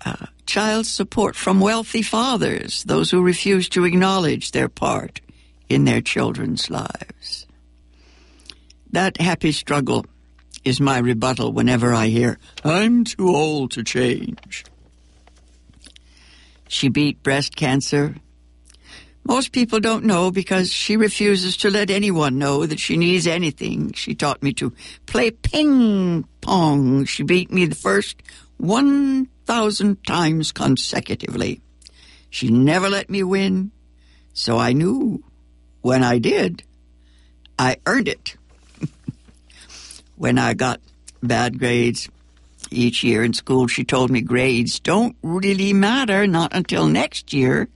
uh, 0.04 0.26
child 0.46 0.86
support 0.86 1.34
from 1.34 1.58
wealthy 1.58 2.02
fathers, 2.02 2.84
those 2.84 3.10
who 3.10 3.20
refuse 3.20 3.68
to 3.70 3.84
acknowledge 3.84 4.52
their 4.52 4.68
part 4.68 5.20
in 5.68 5.86
their 5.86 6.02
children's 6.02 6.70
lives. 6.70 7.48
That 8.92 9.20
happy 9.20 9.50
struggle 9.50 10.06
is 10.64 10.80
my 10.80 10.98
rebuttal 10.98 11.52
whenever 11.52 11.92
I 11.92 12.06
hear, 12.06 12.38
I'm 12.62 13.02
too 13.02 13.34
old 13.34 13.72
to 13.72 13.82
change. 13.82 14.64
She 16.68 16.88
beat 16.88 17.24
breast 17.24 17.56
cancer. 17.56 18.14
Most 19.30 19.52
people 19.52 19.78
don't 19.78 20.04
know 20.04 20.32
because 20.32 20.72
she 20.72 20.96
refuses 20.96 21.56
to 21.58 21.70
let 21.70 21.88
anyone 21.88 22.36
know 22.36 22.66
that 22.66 22.80
she 22.80 22.96
needs 22.96 23.28
anything. 23.28 23.92
She 23.92 24.12
taught 24.12 24.42
me 24.42 24.52
to 24.54 24.72
play 25.06 25.30
ping 25.30 26.24
pong. 26.40 27.04
She 27.04 27.22
beat 27.22 27.48
me 27.52 27.66
the 27.66 27.76
first 27.76 28.20
1,000 28.56 30.04
times 30.04 30.50
consecutively. 30.50 31.60
She 32.30 32.50
never 32.50 32.88
let 32.88 33.08
me 33.08 33.22
win, 33.22 33.70
so 34.32 34.58
I 34.58 34.72
knew 34.72 35.22
when 35.80 36.02
I 36.02 36.18
did, 36.18 36.64
I 37.56 37.76
earned 37.86 38.08
it. 38.08 38.36
when 40.16 40.38
I 40.38 40.54
got 40.54 40.80
bad 41.22 41.60
grades 41.60 42.08
each 42.72 43.04
year 43.04 43.22
in 43.22 43.34
school, 43.34 43.68
she 43.68 43.84
told 43.84 44.10
me 44.10 44.22
grades 44.22 44.80
don't 44.80 45.14
really 45.22 45.72
matter, 45.72 46.26
not 46.26 46.52
until 46.52 46.88
next 46.88 47.32
year. 47.32 47.68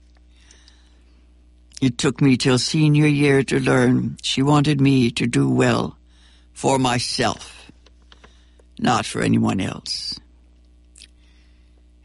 It 1.85 1.99
took 1.99 2.23
me 2.23 2.39
till 2.39 2.59
senior 2.59 3.07
year 3.07 3.43
to 3.43 3.61
learn 3.61 4.17
she 4.23 4.41
wanted 4.41 4.81
me 4.81 5.11
to 5.11 5.27
do 5.27 5.51
well 5.51 5.99
for 6.55 6.79
myself, 6.79 7.71
not 8.79 9.05
for 9.05 9.21
anyone 9.21 9.61
else. 9.61 10.19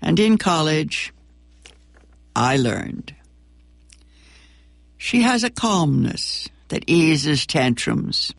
And 0.02 0.20
in 0.20 0.38
college, 0.38 1.14
I 2.36 2.58
learned. 2.58 3.16
She 4.98 5.22
has 5.22 5.46
a 5.46 5.50
calmness 5.50 6.50
that 6.68 6.84
eases 6.86 7.46
tantrums, 7.46 8.34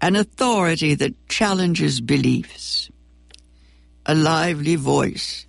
an 0.00 0.14
authority 0.14 0.94
that 0.94 1.28
challenges 1.28 2.00
beliefs, 2.00 2.88
a 4.06 4.14
lively 4.14 4.76
voice 4.76 5.46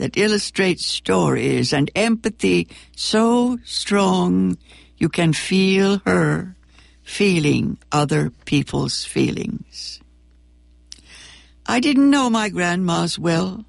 that 0.00 0.16
illustrates 0.16 0.86
stories 0.86 1.74
and 1.74 1.90
empathy 1.94 2.66
so 2.96 3.58
strong 3.66 4.56
you 4.96 5.10
can 5.10 5.34
feel 5.34 6.00
her 6.06 6.56
feeling 7.02 7.76
other 7.92 8.30
people's 8.46 9.04
feelings. 9.04 10.00
I 11.66 11.80
didn't 11.80 12.08
know 12.08 12.30
my 12.30 12.48
grandmas 12.48 13.18
well. 13.18 13.66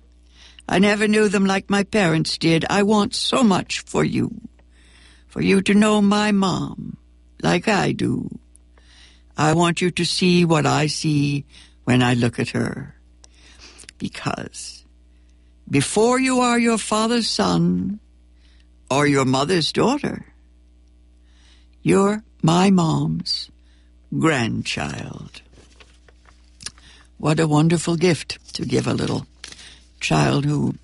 I 0.70 0.80
never 0.80 1.06
knew 1.06 1.28
them 1.28 1.46
like 1.46 1.70
my 1.70 1.84
parents 1.84 2.38
did. 2.38 2.64
I 2.70 2.84
want 2.84 3.14
so 3.14 3.44
much 3.44 3.82
for 3.82 4.06
you, 4.06 4.32
for 5.28 5.42
you 5.42 5.62
to 5.64 5.74
know 5.74 6.02
my 6.02 6.32
mom 6.32 6.96
like 7.44 7.68
I 7.68 7.92
do. 7.92 8.30
I 9.36 9.52
want 9.52 9.82
you 9.82 9.92
to 9.92 10.06
see 10.06 10.46
what 10.46 10.66
I 10.66 10.88
see 10.88 11.44
when 11.84 12.02
I 12.02 12.14
look 12.14 12.40
at 12.40 12.52
her. 12.52 12.96
Because 13.98 14.81
before 15.72 16.20
you 16.20 16.42
are 16.42 16.60
your 16.60 16.78
father's 16.78 17.30
son 17.30 18.00
or 18.90 19.08
your 19.08 19.24
mother's 19.24 19.72
daughter, 19.72 20.26
you're 21.82 22.24
my 22.44 22.70
mom's 22.70 23.50
grandchild. 24.20 25.42
What 27.18 27.40
a 27.40 27.48
wonderful 27.48 27.96
gift 27.96 28.54
to 28.56 28.66
give 28.66 28.86
a 28.86 28.94
little 28.94 29.26
child 30.02 30.44
who 30.44 30.76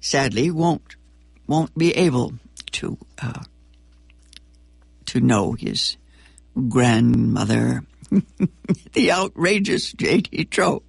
sadly 0.00 0.50
won't 0.50 0.96
won't 1.46 1.76
be 1.76 1.92
able 1.92 2.34
to 2.72 2.98
uh, 3.22 3.44
to 5.06 5.20
know 5.20 5.52
his 5.52 5.96
grandmother. 6.68 7.84
the 8.92 9.10
outrageous 9.10 9.92
J.D. 9.92 10.44
Tro, 10.46 10.82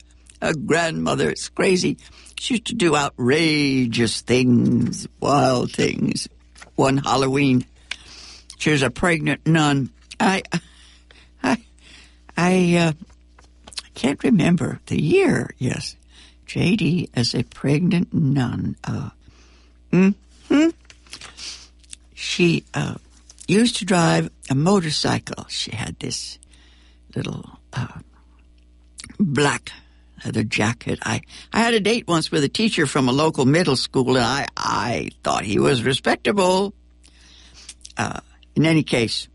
a 0.44 0.54
grandmother. 0.54 1.30
It's 1.30 1.50
crazy. 1.50 1.98
She 2.38 2.56
used 2.56 2.68
to 2.68 2.76
do 2.76 2.96
outrageous 2.96 4.22
things, 4.22 5.08
wild 5.20 5.72
things. 5.72 6.28
One 6.76 6.98
Halloween, 6.98 7.66
she 8.58 8.72
was 8.72 8.84
a 8.84 8.90
pregnant 8.90 9.48
nun. 9.48 9.90
I, 10.20 10.44
I, 11.42 11.64
I 12.36 12.76
uh, 12.78 12.94
can't 13.96 14.22
remember 14.24 14.82
the 14.88 15.02
year. 15.02 15.52
Yes, 15.58 15.96
J.D. 16.46 17.10
as 17.16 17.34
a 17.34 17.44
pregnant 17.44 18.14
nun. 18.14 18.76
Uh, 18.84 19.10
hmm. 19.92 20.10
She 22.14 22.66
uh, 22.74 22.96
used 23.48 23.78
to 23.78 23.86
drive 23.86 24.30
a 24.50 24.56
motorcycle. 24.56 25.46
She 25.48 25.72
had 25.72 26.00
this 26.00 26.40
little 27.16 27.60
uh, 27.72 28.00
black 29.20 29.72
leather 30.26 30.44
jacket. 30.44 31.00
I, 31.04 31.22
I 31.52 31.60
had 31.60 31.74
a 31.74 31.80
date 31.80 32.08
once 32.08 32.32
with 32.32 32.44
a 32.44 32.50
teacher 32.50 32.86
from 32.86 33.10
a 33.10 33.12
local 33.12 33.46
middle 33.46 33.76
school, 33.76 34.16
and 34.16 34.26
I, 34.26 34.48
I 34.56 35.10
thought 35.24 35.44
he 35.44 35.60
was 35.60 35.84
respectable. 35.84 36.74
Uh, 37.98 38.20
in 38.56 38.66
any 38.66 38.84
case, 38.84 39.28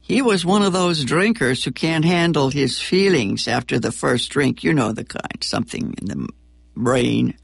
he 0.00 0.20
was 0.20 0.44
one 0.44 0.62
of 0.62 0.72
those 0.72 1.04
drinkers 1.04 1.64
who 1.64 1.72
can't 1.72 2.04
handle 2.04 2.50
his 2.50 2.80
feelings 2.80 3.48
after 3.48 3.78
the 3.78 3.92
first 3.92 4.30
drink. 4.30 4.62
You 4.62 4.74
know 4.74 4.92
the 4.92 5.04
kind, 5.04 5.42
something 5.42 5.94
in 6.00 6.06
the 6.06 6.28
brain. 6.76 7.34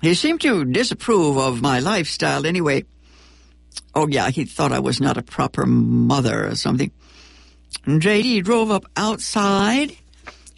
He 0.00 0.14
seemed 0.14 0.40
to 0.42 0.64
disapprove 0.64 1.36
of 1.36 1.60
my 1.60 1.80
lifestyle 1.80 2.46
anyway. 2.46 2.84
oh 3.94 4.06
yeah, 4.06 4.30
he 4.30 4.44
thought 4.44 4.72
I 4.72 4.78
was 4.78 5.00
not 5.00 5.18
a 5.18 5.22
proper 5.22 5.66
mother 5.66 6.46
or 6.46 6.54
something. 6.54 6.92
And 7.84 8.00
JD 8.00 8.44
drove 8.44 8.70
up 8.70 8.84
outside. 8.96 9.96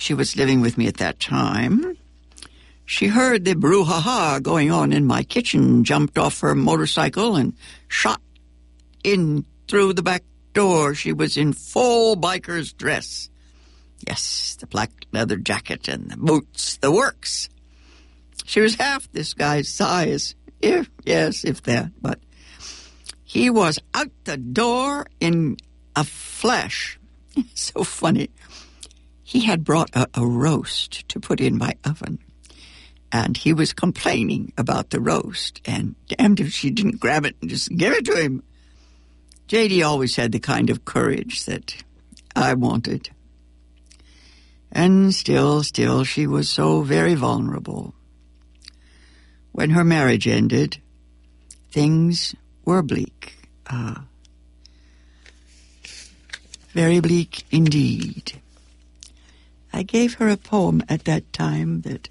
She 0.00 0.14
was 0.14 0.34
living 0.34 0.62
with 0.62 0.78
me 0.78 0.86
at 0.86 0.96
that 0.96 1.20
time. 1.20 1.94
She 2.86 3.08
heard 3.08 3.44
the 3.44 3.54
brouhaha 3.54 4.42
going 4.42 4.70
on 4.70 4.94
in 4.94 5.04
my 5.04 5.22
kitchen, 5.22 5.84
jumped 5.84 6.16
off 6.16 6.40
her 6.40 6.54
motorcycle 6.54 7.36
and 7.36 7.52
shot 7.86 8.22
in 9.04 9.44
through 9.68 9.92
the 9.92 10.02
back 10.02 10.24
door. 10.54 10.94
She 10.94 11.12
was 11.12 11.36
in 11.36 11.52
full 11.52 12.16
biker's 12.16 12.72
dress. 12.72 13.28
Yes, 14.08 14.56
the 14.58 14.66
black 14.66 14.90
leather 15.12 15.36
jacket 15.36 15.86
and 15.86 16.10
the 16.10 16.16
boots, 16.16 16.78
the 16.78 16.90
works. 16.90 17.50
She 18.46 18.62
was 18.62 18.76
half 18.76 19.06
this 19.12 19.34
guy's 19.34 19.68
size. 19.68 20.34
If, 20.62 20.88
yes, 21.04 21.44
if 21.44 21.62
that, 21.64 21.92
but 22.00 22.20
he 23.22 23.50
was 23.50 23.78
out 23.92 24.10
the 24.24 24.38
door 24.38 25.08
in 25.20 25.58
a 25.94 26.04
flash. 26.04 26.98
so 27.54 27.84
funny. 27.84 28.30
He 29.31 29.45
had 29.45 29.62
brought 29.62 29.95
a, 29.95 30.09
a 30.14 30.27
roast 30.27 31.09
to 31.11 31.21
put 31.21 31.40
in 31.40 31.57
my 31.57 31.75
oven 31.85 32.19
and 33.12 33.37
he 33.37 33.53
was 33.53 33.73
complaining 33.73 34.53
about 34.59 34.90
the 34.90 35.01
roast, 35.01 35.61
and 35.64 35.95
damned 36.09 36.40
if 36.40 36.53
she 36.53 36.71
didn't 36.71 36.99
grab 36.99 37.25
it 37.25 37.37
and 37.40 37.49
just 37.49 37.69
give 37.77 37.93
it 37.93 38.05
to 38.07 38.21
him. 38.21 38.43
JD 39.47 39.87
always 39.87 40.16
had 40.16 40.33
the 40.33 40.40
kind 40.40 40.69
of 40.69 40.85
courage 40.85 41.45
that 41.47 41.77
I 42.35 42.55
wanted. 42.55 43.11
And 44.73 45.14
still, 45.14 45.62
still, 45.62 46.03
she 46.03 46.27
was 46.27 46.49
so 46.49 46.83
very 46.83 47.14
vulnerable. 47.14 47.95
When 49.53 49.71
her 49.71 49.85
marriage 49.85 50.27
ended, 50.27 50.79
things 51.71 52.35
were 52.64 52.83
bleak. 52.83 53.38
Uh, 53.64 53.95
very 56.73 57.01
bleak 57.01 57.45
indeed. 57.53 58.39
I 59.72 59.83
gave 59.83 60.14
her 60.14 60.28
a 60.28 60.37
poem 60.37 60.83
at 60.88 61.04
that 61.04 61.33
time 61.33 61.83
that 61.83 62.09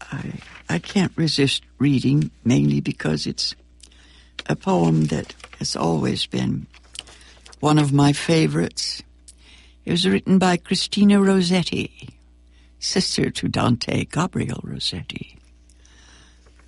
I, 0.00 0.34
I 0.68 0.78
can't 0.78 1.12
resist 1.16 1.62
reading, 1.78 2.30
mainly 2.44 2.80
because 2.80 3.26
it's 3.26 3.54
a 4.46 4.56
poem 4.56 5.06
that 5.06 5.34
has 5.58 5.76
always 5.76 6.26
been 6.26 6.66
one 7.60 7.78
of 7.78 7.92
my 7.92 8.12
favorites. 8.12 9.02
It 9.84 9.92
was 9.92 10.06
written 10.06 10.38
by 10.38 10.56
Christina 10.56 11.20
Rossetti, 11.20 12.18
sister 12.78 13.30
to 13.30 13.48
Dante 13.48 14.04
Gabriel 14.04 14.60
Rossetti. 14.64 15.38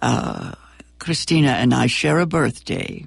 Uh, 0.00 0.52
Christina 0.98 1.48
and 1.48 1.74
I 1.74 1.86
share 1.86 2.20
a 2.20 2.26
birthday. 2.26 3.06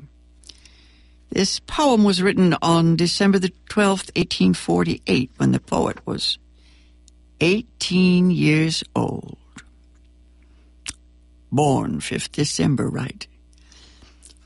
This 1.30 1.60
poem 1.60 2.04
was 2.04 2.22
written 2.22 2.56
on 2.62 2.96
December 2.96 3.40
the 3.40 3.54
12th, 3.70 4.12
1848, 4.16 5.32
when 5.38 5.52
the 5.52 5.60
poet 5.60 6.06
was 6.06 6.38
18 7.40 8.32
years 8.32 8.84
old 8.96 9.38
born 11.52 12.00
5th 12.00 12.32
December, 12.32 12.88
right? 12.88 13.28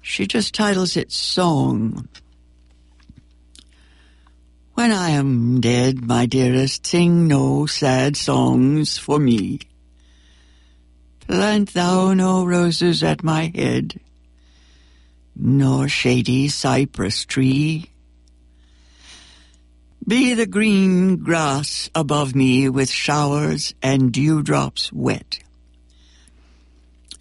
She 0.01 0.25
just 0.27 0.53
titles 0.53 0.97
it 0.97 1.11
Song. 1.11 2.07
When 4.73 4.91
I 4.91 5.09
am 5.09 5.61
dead, 5.61 6.05
my 6.05 6.25
dearest, 6.25 6.85
sing 6.85 7.27
no 7.27 7.65
sad 7.65 8.15
songs 8.15 8.97
for 8.97 9.19
me. 9.19 9.59
Plant 11.27 11.73
thou 11.73 12.13
no 12.13 12.45
roses 12.45 13.03
at 13.03 13.23
my 13.23 13.51
head, 13.53 13.99
nor 15.35 15.87
shady 15.87 16.47
cypress 16.47 17.25
tree. 17.25 17.90
Be 20.07 20.33
the 20.33 20.47
green 20.47 21.17
grass 21.17 21.89
above 21.93 22.35
me 22.35 22.67
with 22.67 22.89
showers 22.89 23.75
and 23.83 24.11
dewdrops 24.11 24.91
wet. 24.91 25.39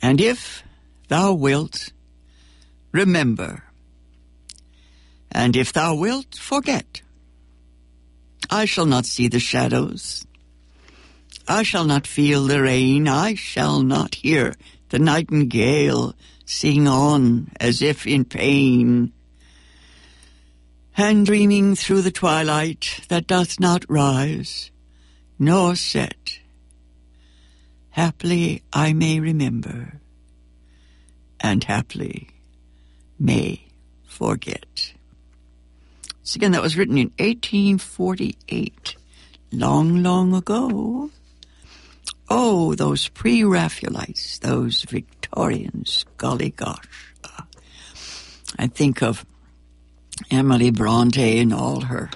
And 0.01 0.21
if 0.21 0.63
thou 1.09 1.35
wilt, 1.35 1.93
remember. 2.91 3.65
And 5.31 5.57
if 5.57 5.73
thou 5.73 5.95
wilt, 5.95 6.37
forget. 6.37 7.03
I 8.49 8.65
shall 8.65 8.87
not 8.87 9.05
see 9.05 9.29
the 9.29 9.41
shadows. 9.41 10.27
I 11.47 11.63
shall 11.63 11.85
not 11.85 12.07
feel 12.07 12.47
the 12.47 12.63
rain. 12.63 13.07
I 13.07 13.35
shall 13.35 13.83
not 13.83 14.15
hear 14.17 14.55
the 14.89 14.99
nightingale 14.99 16.15
sing 16.47 16.89
on 16.89 17.51
as 17.61 17.83
if 17.83 18.07
in 18.07 18.25
pain. 18.25 19.13
And 21.03 21.25
dreaming 21.25 21.77
through 21.77 22.03
the 22.03 22.11
twilight 22.11 23.01
that 23.09 23.27
doth 23.27 23.59
not 23.59 23.87
rise 23.89 24.71
nor 25.39 25.75
set, 25.75 26.41
haply 27.89 28.63
I 28.71 28.93
may 28.93 29.19
remember, 29.19 29.99
and 31.41 31.65
haply 31.65 32.29
may 33.19 33.67
forget. 34.07 34.93
So 36.23 36.37
again, 36.37 36.53
that 36.53 36.61
was 36.61 36.77
written 36.77 36.99
in 36.99 37.13
1848, 37.19 38.97
long, 39.53 40.03
long 40.03 40.35
ago. 40.35 41.11
Oh, 42.29 42.75
those 42.75 43.09
pre-Raphaelites, 43.09 44.39
those 44.41 44.83
Victorians, 44.83 46.05
golly 46.19 46.51
gosh. 46.51 47.15
I 48.59 48.67
think 48.67 49.03
of 49.03 49.25
Emily 50.31 50.71
Bronte 50.71 51.41
and 51.41 51.53
all 51.53 51.83
her 51.83 52.11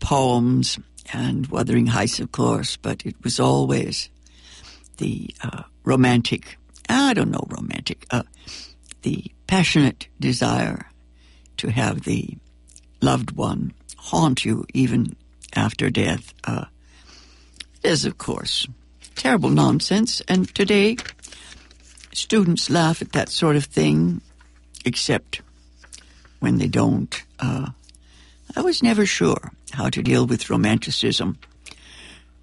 poems 0.00 0.78
and 1.12 1.46
Wuthering 1.46 1.86
Heights, 1.86 2.20
of 2.20 2.32
course, 2.32 2.76
but 2.76 3.04
it 3.04 3.16
was 3.22 3.40
always 3.40 4.08
the 4.98 5.30
uh, 5.42 5.62
romantic, 5.84 6.58
I 6.88 7.14
don't 7.14 7.30
know, 7.30 7.46
romantic, 7.48 8.06
uh, 8.10 8.22
the 9.02 9.30
passionate 9.46 10.08
desire 10.20 10.86
to 11.58 11.70
have 11.70 12.02
the 12.02 12.36
loved 13.00 13.32
one 13.32 13.72
haunt 13.96 14.44
you 14.44 14.64
even 14.72 15.16
after 15.54 15.90
death 15.90 16.32
uh, 16.44 16.64
is, 17.82 18.04
of 18.04 18.18
course, 18.18 18.66
terrible 19.14 19.50
nonsense. 19.50 20.22
And 20.28 20.52
today, 20.54 20.96
students 22.12 22.70
laugh 22.70 23.02
at 23.02 23.12
that 23.12 23.28
sort 23.28 23.56
of 23.56 23.64
thing, 23.64 24.20
except 24.84 25.42
when 26.42 26.58
they 26.58 26.66
don't. 26.66 27.22
Uh, 27.38 27.68
I 28.56 28.62
was 28.62 28.82
never 28.82 29.06
sure 29.06 29.52
how 29.70 29.88
to 29.90 30.02
deal 30.02 30.26
with 30.26 30.50
romanticism 30.50 31.38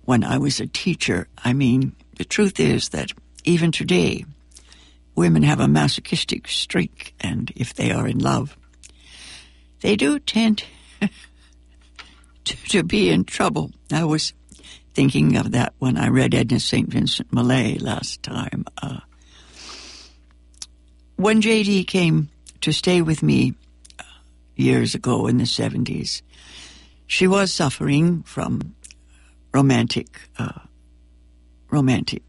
when 0.06 0.24
I 0.24 0.38
was 0.38 0.62
a 0.62 0.68
teacher. 0.68 1.28
I 1.44 1.52
mean, 1.52 1.96
the 2.16 2.24
truth 2.24 2.62
is 2.62 2.90
that 2.90 3.12
even 3.44 3.74
today, 3.74 4.24
women 5.16 5.44
have 5.44 5.60
a 5.60 5.68
masochistic 5.68 6.48
streak, 6.48 7.14
and 7.20 7.52
if 7.58 7.74
they 7.74 7.92
are 7.92 8.08
in 8.08 8.20
love, 8.20 8.56
they 9.82 9.98
do 9.98 10.18
tend 10.18 10.64
to, 12.46 12.56
to 12.70 12.84
be 12.84 13.10
in 13.10 13.26
trouble. 13.26 13.72
I 13.92 14.06
was 14.06 14.32
thinking 14.94 15.36
of 15.36 15.52
that 15.52 15.74
when 15.80 15.98
I 15.98 16.08
read 16.08 16.34
Edna 16.34 16.62
St. 16.62 16.88
Vincent 16.88 17.34
Millay 17.34 17.78
last 17.80 18.24
time. 18.24 18.64
Uh, 18.82 19.02
when 21.18 21.42
JD 21.42 21.86
came 21.86 22.30
to 22.62 22.72
stay 22.72 23.02
with 23.02 23.22
me 23.22 23.56
years 24.60 24.96
ago 24.96 25.28
in 25.28 25.38
the 25.38 25.46
70s, 25.46 26.22
she 27.08 27.28
was 27.28 27.52
suffering 27.52 28.24
from 28.24 28.76
romantic 29.54 30.20
uh, 30.38 30.60
romantic 31.72 32.24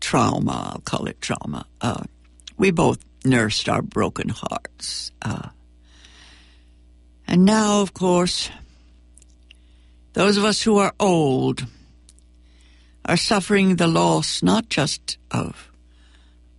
trauma, 0.00 0.72
I'll 0.72 0.80
call 0.80 1.06
it 1.06 1.20
trauma. 1.20 1.66
Uh, 1.80 2.02
we 2.56 2.70
both 2.70 2.98
nursed 3.24 3.68
our 3.68 3.82
broken 3.82 4.28
hearts. 4.28 5.12
Uh, 5.22 5.48
and 7.26 7.44
now, 7.44 7.80
of 7.82 7.94
course, 7.94 8.50
those 10.14 10.36
of 10.36 10.44
us 10.44 10.62
who 10.62 10.78
are 10.78 10.94
old 10.98 11.64
are 13.04 13.16
suffering 13.16 13.76
the 13.76 13.86
loss 13.86 14.42
not 14.42 14.68
just 14.68 15.16
of 15.30 15.70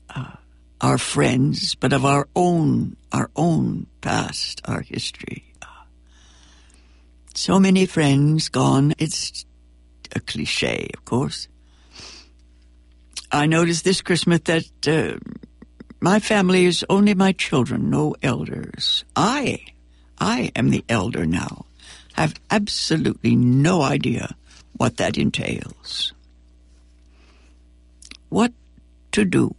uh, 0.10 0.36
our 0.80 0.97
friends, 0.97 1.75
but 1.75 1.93
of 1.93 2.06
our 2.06 2.27
own, 2.36 2.95
our 3.12 3.30
own 3.36 3.88
past, 4.02 4.62
our 4.65 4.82
history. 4.82 5.52
So 7.34 7.60
many 7.60 7.86
friends 7.86 8.50
gone. 8.50 8.93
It's 8.97 9.45
a 10.13 10.19
cliche, 10.19 10.89
of 10.93 11.06
course. 11.06 11.47
I 13.32 13.45
noticed 13.45 13.86
this 13.86 14.02
Christmas 14.02 14.41
that 14.41 14.88
uh, 14.88 15.17
my 16.02 16.19
family 16.19 16.65
is 16.65 16.86
only 16.89 17.13
my 17.13 17.32
children, 17.32 17.89
no 17.89 18.15
elders. 18.21 19.06
I, 19.15 19.63
I 20.19 20.52
am 20.56 20.69
the 20.69 20.84
elder 20.89 21.26
now. 21.26 21.65
Have 22.13 22.36
absolutely 22.50 23.36
no 23.36 23.82
idea 23.82 24.36
what 24.76 24.97
that 24.97 25.17
entails. 25.17 26.12
What 28.28 28.52
to 29.13 29.24
do, 29.24 29.56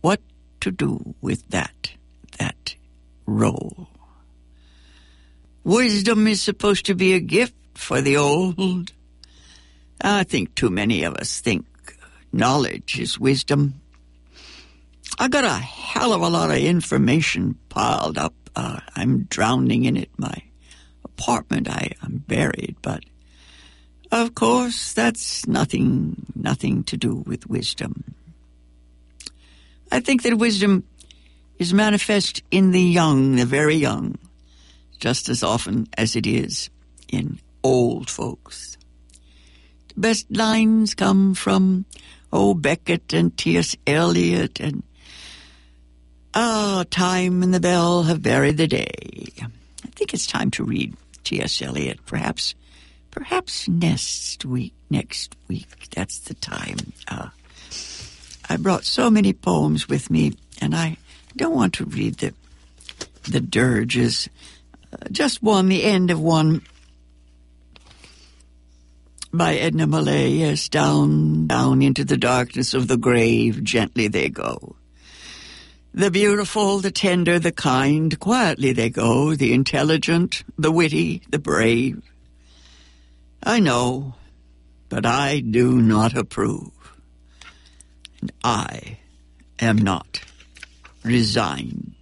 what 0.00 0.20
to 0.60 0.70
do 0.70 1.14
with 1.20 1.48
that, 1.48 1.92
that 2.38 2.74
role. 3.26 3.88
Wisdom 5.62 6.26
is 6.26 6.42
supposed 6.42 6.86
to 6.86 6.94
be 6.94 7.14
a 7.14 7.20
gift 7.20 7.54
for 7.74 8.00
the 8.00 8.16
old. 8.16 8.92
I 10.00 10.24
think 10.24 10.54
too 10.54 10.70
many 10.70 11.04
of 11.04 11.14
us 11.14 11.40
think 11.40 11.66
knowledge 12.32 12.98
is 13.00 13.18
wisdom. 13.18 13.80
I 15.18 15.28
got 15.28 15.44
a 15.44 15.54
hell 15.54 16.12
of 16.12 16.20
a 16.20 16.28
lot 16.28 16.50
of 16.50 16.56
information 16.56 17.58
piled 17.68 18.18
up. 18.18 18.34
Uh, 18.56 18.80
I'm 18.94 19.24
drowning 19.24 19.84
in 19.84 19.96
it. 19.96 20.10
My 20.16 20.36
apartment, 21.04 21.68
I, 21.68 21.92
I'm 22.02 22.18
buried, 22.18 22.76
but 22.82 23.04
of 24.10 24.34
course, 24.34 24.92
that's 24.92 25.46
nothing, 25.46 26.26
nothing 26.34 26.84
to 26.84 26.96
do 26.96 27.16
with 27.26 27.48
wisdom. 27.48 28.14
I 29.90 30.00
think 30.00 30.22
that 30.22 30.34
wisdom 30.34 30.84
is 31.58 31.72
manifest 31.72 32.42
in 32.50 32.70
the 32.70 32.80
young, 32.80 33.36
the 33.36 33.46
very 33.46 33.76
young, 33.76 34.16
just 34.98 35.28
as 35.28 35.42
often 35.42 35.86
as 35.96 36.16
it 36.16 36.26
is 36.26 36.70
in 37.08 37.38
old 37.62 38.10
folks. 38.10 38.76
The 39.94 40.00
best 40.00 40.26
lines 40.30 40.94
come 40.94 41.34
from 41.34 41.84
O. 42.32 42.54
Beckett 42.54 43.12
and 43.12 43.36
T.S. 43.36 43.76
Eliot 43.86 44.60
and 44.60 44.82
Ah, 46.36 46.80
oh, 46.80 46.82
time 46.82 47.44
and 47.44 47.54
the 47.54 47.60
bell 47.60 48.02
have 48.02 48.20
buried 48.20 48.56
the 48.56 48.66
day. 48.66 49.28
I 49.40 49.88
think 49.94 50.12
it's 50.12 50.26
time 50.26 50.50
to 50.52 50.64
read 50.64 50.96
T.S. 51.22 51.62
Eliot, 51.62 52.04
perhaps, 52.06 52.56
perhaps 53.12 53.68
next 53.68 54.44
week. 54.44 54.74
Next 54.90 55.36
week, 55.46 55.88
that's 55.94 56.18
the 56.18 56.34
time. 56.34 56.78
Uh, 57.06 57.28
I 58.48 58.56
brought 58.56 58.84
so 58.84 59.10
many 59.10 59.32
poems 59.32 59.88
with 59.88 60.10
me, 60.10 60.32
and 60.60 60.74
I 60.74 60.96
don't 61.36 61.54
want 61.54 61.74
to 61.74 61.84
read 61.84 62.16
the 62.16 62.34
the 63.30 63.40
dirges. 63.40 64.28
Uh, 64.92 64.96
just 65.10 65.42
one, 65.42 65.68
the 65.68 65.84
end 65.84 66.10
of 66.10 66.20
one 66.20 66.62
by 69.32 69.56
Edna 69.56 69.86
Millay. 69.86 70.28
Yes, 70.30 70.68
down, 70.68 71.46
down 71.46 71.82
into 71.82 72.04
the 72.04 72.16
darkness 72.16 72.74
of 72.74 72.88
the 72.88 72.96
grave, 72.96 73.64
gently 73.64 74.08
they 74.08 74.28
go. 74.28 74.76
The 75.92 76.10
beautiful, 76.10 76.80
the 76.80 76.90
tender, 76.90 77.38
the 77.38 77.52
kind, 77.52 78.18
quietly 78.18 78.72
they 78.72 78.90
go, 78.90 79.34
the 79.34 79.52
intelligent, 79.52 80.42
the 80.58 80.72
witty, 80.72 81.22
the 81.30 81.38
brave. 81.38 82.02
I 83.42 83.60
know, 83.60 84.14
but 84.88 85.06
I 85.06 85.40
do 85.40 85.80
not 85.80 86.16
approve. 86.16 86.72
And 88.20 88.32
I 88.42 88.98
am 89.60 89.78
not 89.78 90.20
resigned. 91.04 91.94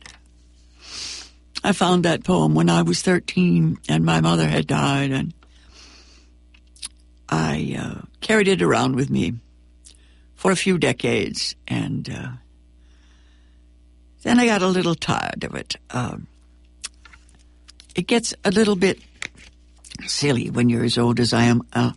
I 1.65 1.73
found 1.73 2.05
that 2.05 2.25
poem 2.25 2.55
when 2.55 2.69
I 2.71 2.83
was 2.83 3.03
13 3.03 3.79
and 3.89 4.05
my 4.05 4.21
mother 4.21 4.49
had 4.49 4.67
died, 4.67 5.13
and 5.13 5.33
I 7.29 7.77
uh, 7.79 8.03
carried 8.21 8.49
it 8.49 8.63
around 8.63 8.97
with 8.97 9.11
me 9.11 9.35
for 10.35 10.51
a 10.51 10.57
few 10.57 10.77
decades, 10.77 11.55
and 11.69 12.11
uh, 12.11 12.31
then 14.23 14.41
I 14.41 14.47
got 14.47 14.63
a 14.63 14.67
little 14.67 14.97
tired 14.97 15.45
of 15.45 15.55
it. 15.55 15.77
Um, 15.91 16.27
it 17.95 18.07
gets 18.07 18.35
a 18.45 18.51
little 18.51 18.77
bit 18.77 18.99
silly 20.07 20.51
when 20.51 20.69
you're 20.69 20.85
as 20.85 20.99
old 20.99 21.21
as 21.21 21.33
I 21.33 21.45
am. 21.45 21.63
Uh, 21.73 21.93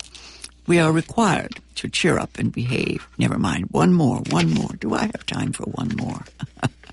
we 0.67 0.79
are 0.79 0.91
required 0.91 1.59
to 1.75 1.89
cheer 1.89 2.19
up 2.19 2.37
and 2.37 2.51
behave. 2.51 3.07
Never 3.17 3.37
mind. 3.37 3.67
One 3.71 3.93
more, 3.93 4.21
one 4.29 4.51
more. 4.51 4.71
Do 4.79 4.93
I 4.93 5.03
have 5.05 5.25
time 5.25 5.53
for 5.53 5.63
one 5.63 5.95
more? 5.95 6.23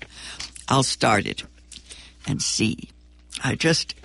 I'll 0.67 0.83
start 0.83 1.25
it 1.25 1.43
and 2.27 2.41
see. 2.41 2.89
I 3.43 3.55
just 3.55 3.95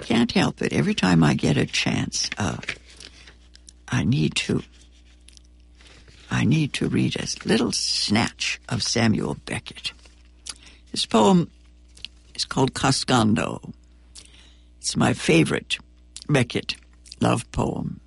can't 0.00 0.32
help 0.32 0.62
it. 0.62 0.72
Every 0.72 0.94
time 0.94 1.24
I 1.24 1.34
get 1.34 1.56
a 1.56 1.66
chance, 1.66 2.30
uh, 2.38 2.58
I 3.88 4.04
need 4.04 4.34
to. 4.36 4.62
I 6.30 6.44
need 6.44 6.72
to 6.74 6.88
read 6.88 7.16
a 7.16 7.26
little 7.48 7.72
snatch 7.72 8.60
of 8.68 8.82
Samuel 8.82 9.36
Beckett. 9.44 9.92
This 10.90 11.06
poem 11.06 11.50
is 12.34 12.44
called 12.44 12.74
Cascando. 12.74 13.72
It's 14.78 14.96
my 14.96 15.12
favorite 15.12 15.78
Beckett 16.28 16.76
love 17.20 17.50
poem. 17.52 18.00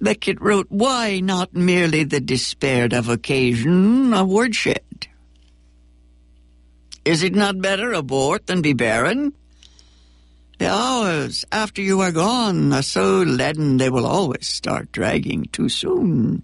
Beckett 0.00 0.40
wrote, 0.40 0.66
Why 0.68 1.20
not 1.20 1.54
merely 1.54 2.04
the 2.04 2.20
despaired 2.20 2.92
of 2.92 3.08
occasion, 3.08 4.12
a 4.12 4.24
woodshed? 4.24 5.08
Is 7.04 7.22
it 7.22 7.34
not 7.34 7.60
better 7.60 7.92
abort 7.92 8.46
than 8.46 8.62
be 8.62 8.72
barren? 8.72 9.34
The 10.58 10.70
hours 10.70 11.44
after 11.52 11.82
you 11.82 12.00
are 12.00 12.12
gone 12.12 12.72
are 12.72 12.82
so 12.82 13.22
leaden 13.22 13.76
they 13.76 13.90
will 13.90 14.06
always 14.06 14.46
start 14.46 14.92
dragging 14.92 15.46
too 15.52 15.68
soon. 15.68 16.42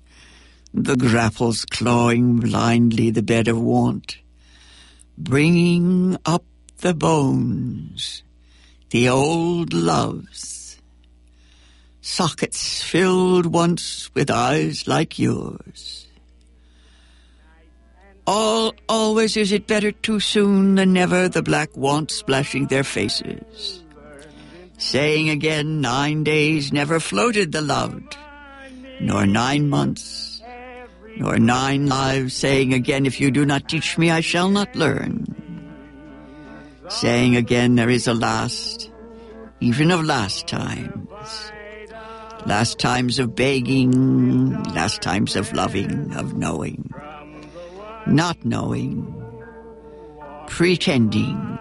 The 0.75 0.97
grapples 0.97 1.65
clawing 1.65 2.41
blindly 2.41 3.11
the 3.11 3.23
bed 3.23 3.49
of 3.49 3.61
want 3.61 4.19
bringing 5.21 6.17
up 6.25 6.45
the 6.79 6.95
bones, 6.95 8.23
the 8.89 9.07
old 9.07 9.75
loves, 9.75 10.79
sockets 12.01 12.83
filled 12.83 13.45
once 13.45 14.11
with 14.15 14.31
eyes 14.31 14.89
like 14.89 15.19
yours. 15.19 16.07
All 18.27 18.75
always 18.89 19.37
is 19.37 19.53
it 19.53 19.67
better 19.67 19.93
too 19.93 20.21
soon 20.21 20.77
than 20.77 20.93
never 20.93 21.29
the 21.29 21.43
black 21.43 21.77
want 21.77 22.11
splashing 22.11 22.67
their 22.67 22.85
faces. 22.85 23.83
Saying 24.79 25.31
again, 25.31 25.81
nine 25.81 26.25
days 26.25 26.73
never 26.73 27.01
floated 27.01 27.53
the 27.53 27.61
loved, 27.61 28.17
nor 29.01 29.27
nine 29.27 29.69
months 29.69 30.31
nor 31.21 31.39
nine 31.39 31.87
lives, 31.87 32.35
saying 32.35 32.73
again, 32.73 33.05
If 33.05 33.21
you 33.21 33.31
do 33.31 33.45
not 33.45 33.69
teach 33.69 33.99
me, 33.99 34.11
I 34.11 34.21
shall 34.21 34.49
not 34.49 34.75
learn. 34.75 35.27
Saying 36.89 37.37
again, 37.37 37.77
There 37.77 37.91
is 37.91 38.07
a 38.07 38.15
last, 38.15 38.91
even 39.61 39.91
of 39.91 40.03
last 40.03 40.47
times. 40.47 41.53
Last 42.47 42.79
times 42.79 43.19
of 43.19 43.37
begging, 43.37 44.63
last 44.73 45.03
times 45.03 45.37
of 45.37 45.53
loving, 45.53 46.11
of 46.17 46.35
knowing, 46.35 46.91
not 48.07 48.45
knowing, 48.45 49.15
pretending. 50.47 51.59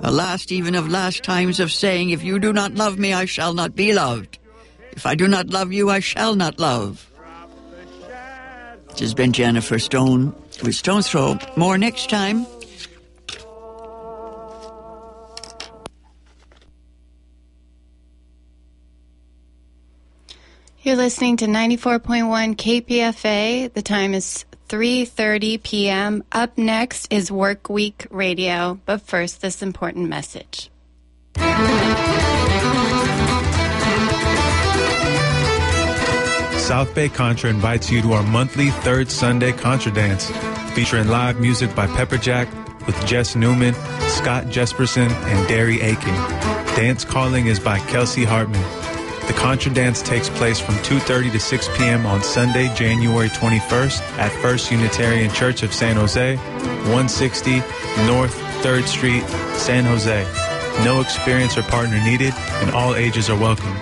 A 0.00 0.10
last 0.10 0.52
even 0.52 0.74
of 0.74 0.88
last 0.88 1.22
times 1.22 1.58
of 1.60 1.72
saying, 1.72 2.10
If 2.10 2.22
you 2.22 2.38
do 2.38 2.52
not 2.52 2.74
love 2.74 2.98
me, 2.98 3.12
I 3.12 3.24
shall 3.24 3.54
not 3.54 3.74
be 3.74 3.92
loved. 3.92 4.38
If 4.92 5.06
I 5.06 5.14
do 5.14 5.26
not 5.28 5.48
love 5.48 5.72
you, 5.72 5.90
I 5.90 6.00
shall 6.00 6.34
not 6.34 6.58
love. 6.58 7.10
This 8.90 9.00
has 9.00 9.14
been 9.14 9.32
Jennifer 9.32 9.78
Stone 9.78 10.34
with 10.62 10.74
Stone's 10.74 11.08
Throw. 11.08 11.38
More 11.56 11.76
next 11.76 12.08
time. 12.08 12.46
You're 20.82 20.96
listening 20.96 21.36
to 21.38 21.46
94.1 21.46 22.54
KPFA. 22.54 23.72
The 23.72 23.82
time 23.82 24.14
is 24.14 24.44
3:30 24.68 25.62
p.m. 25.62 26.24
Up 26.32 26.58
next 26.58 27.12
is 27.12 27.30
Work 27.30 27.68
Week 27.68 28.06
Radio, 28.10 28.80
but 28.86 29.00
first 29.00 29.40
this 29.40 29.62
important 29.62 30.08
message. 30.08 30.70
South 36.66 36.92
Bay 36.96 37.08
Contra 37.08 37.48
invites 37.48 37.92
you 37.92 38.02
to 38.02 38.12
our 38.12 38.24
monthly 38.24 38.70
third 38.70 39.08
Sunday 39.08 39.52
Contra 39.52 39.92
Dance, 39.92 40.28
featuring 40.72 41.06
live 41.06 41.40
music 41.40 41.72
by 41.76 41.86
Pepperjack 41.86 42.48
with 42.86 43.06
Jess 43.06 43.36
Newman, 43.36 43.74
Scott 44.08 44.46
Jesperson, 44.46 45.08
and 45.08 45.48
Derry 45.48 45.80
Aiken. 45.80 46.14
Dance 46.74 47.04
calling 47.04 47.46
is 47.46 47.60
by 47.60 47.78
Kelsey 47.78 48.24
Hartman. 48.24 48.85
The 49.26 49.32
Contra 49.32 49.72
Dance 49.72 50.02
takes 50.02 50.28
place 50.30 50.60
from 50.60 50.76
2.30 50.76 51.32
to 51.32 51.40
6 51.40 51.68
p.m. 51.76 52.06
on 52.06 52.22
Sunday, 52.22 52.72
January 52.76 53.28
21st 53.28 54.00
at 54.18 54.30
First 54.40 54.70
Unitarian 54.70 55.32
Church 55.32 55.64
of 55.64 55.74
San 55.74 55.96
Jose, 55.96 56.36
160 56.36 57.56
North 58.06 58.36
3rd 58.62 58.86
Street, 58.86 59.24
San 59.58 59.84
Jose. 59.84 60.22
No 60.84 61.00
experience 61.00 61.58
or 61.58 61.62
partner 61.62 62.00
needed, 62.04 62.34
and 62.62 62.70
all 62.70 62.94
ages 62.94 63.28
are 63.28 63.36
welcome. 63.36 63.74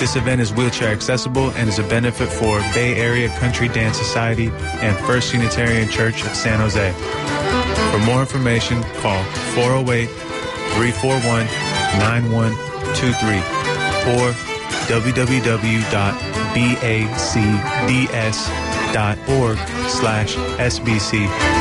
This 0.00 0.16
event 0.16 0.40
is 0.40 0.52
wheelchair 0.52 0.88
accessible 0.88 1.50
and 1.52 1.68
is 1.68 1.78
a 1.78 1.84
benefit 1.84 2.28
for 2.28 2.58
Bay 2.74 2.96
Area 2.96 3.28
Country 3.38 3.68
Dance 3.68 3.96
Society 3.96 4.50
and 4.80 4.96
First 5.06 5.32
Unitarian 5.32 5.88
Church 5.88 6.24
of 6.24 6.34
San 6.34 6.58
Jose. 6.58 6.92
For 7.92 7.98
more 8.06 8.22
information, 8.22 8.82
call 9.02 9.22
408 9.54 10.08
341 10.08 11.46
9123 12.00 13.38
or 14.16 14.49
www.bacds.org 14.90 15.88
slash 19.88 20.34
SBC. 20.58 21.59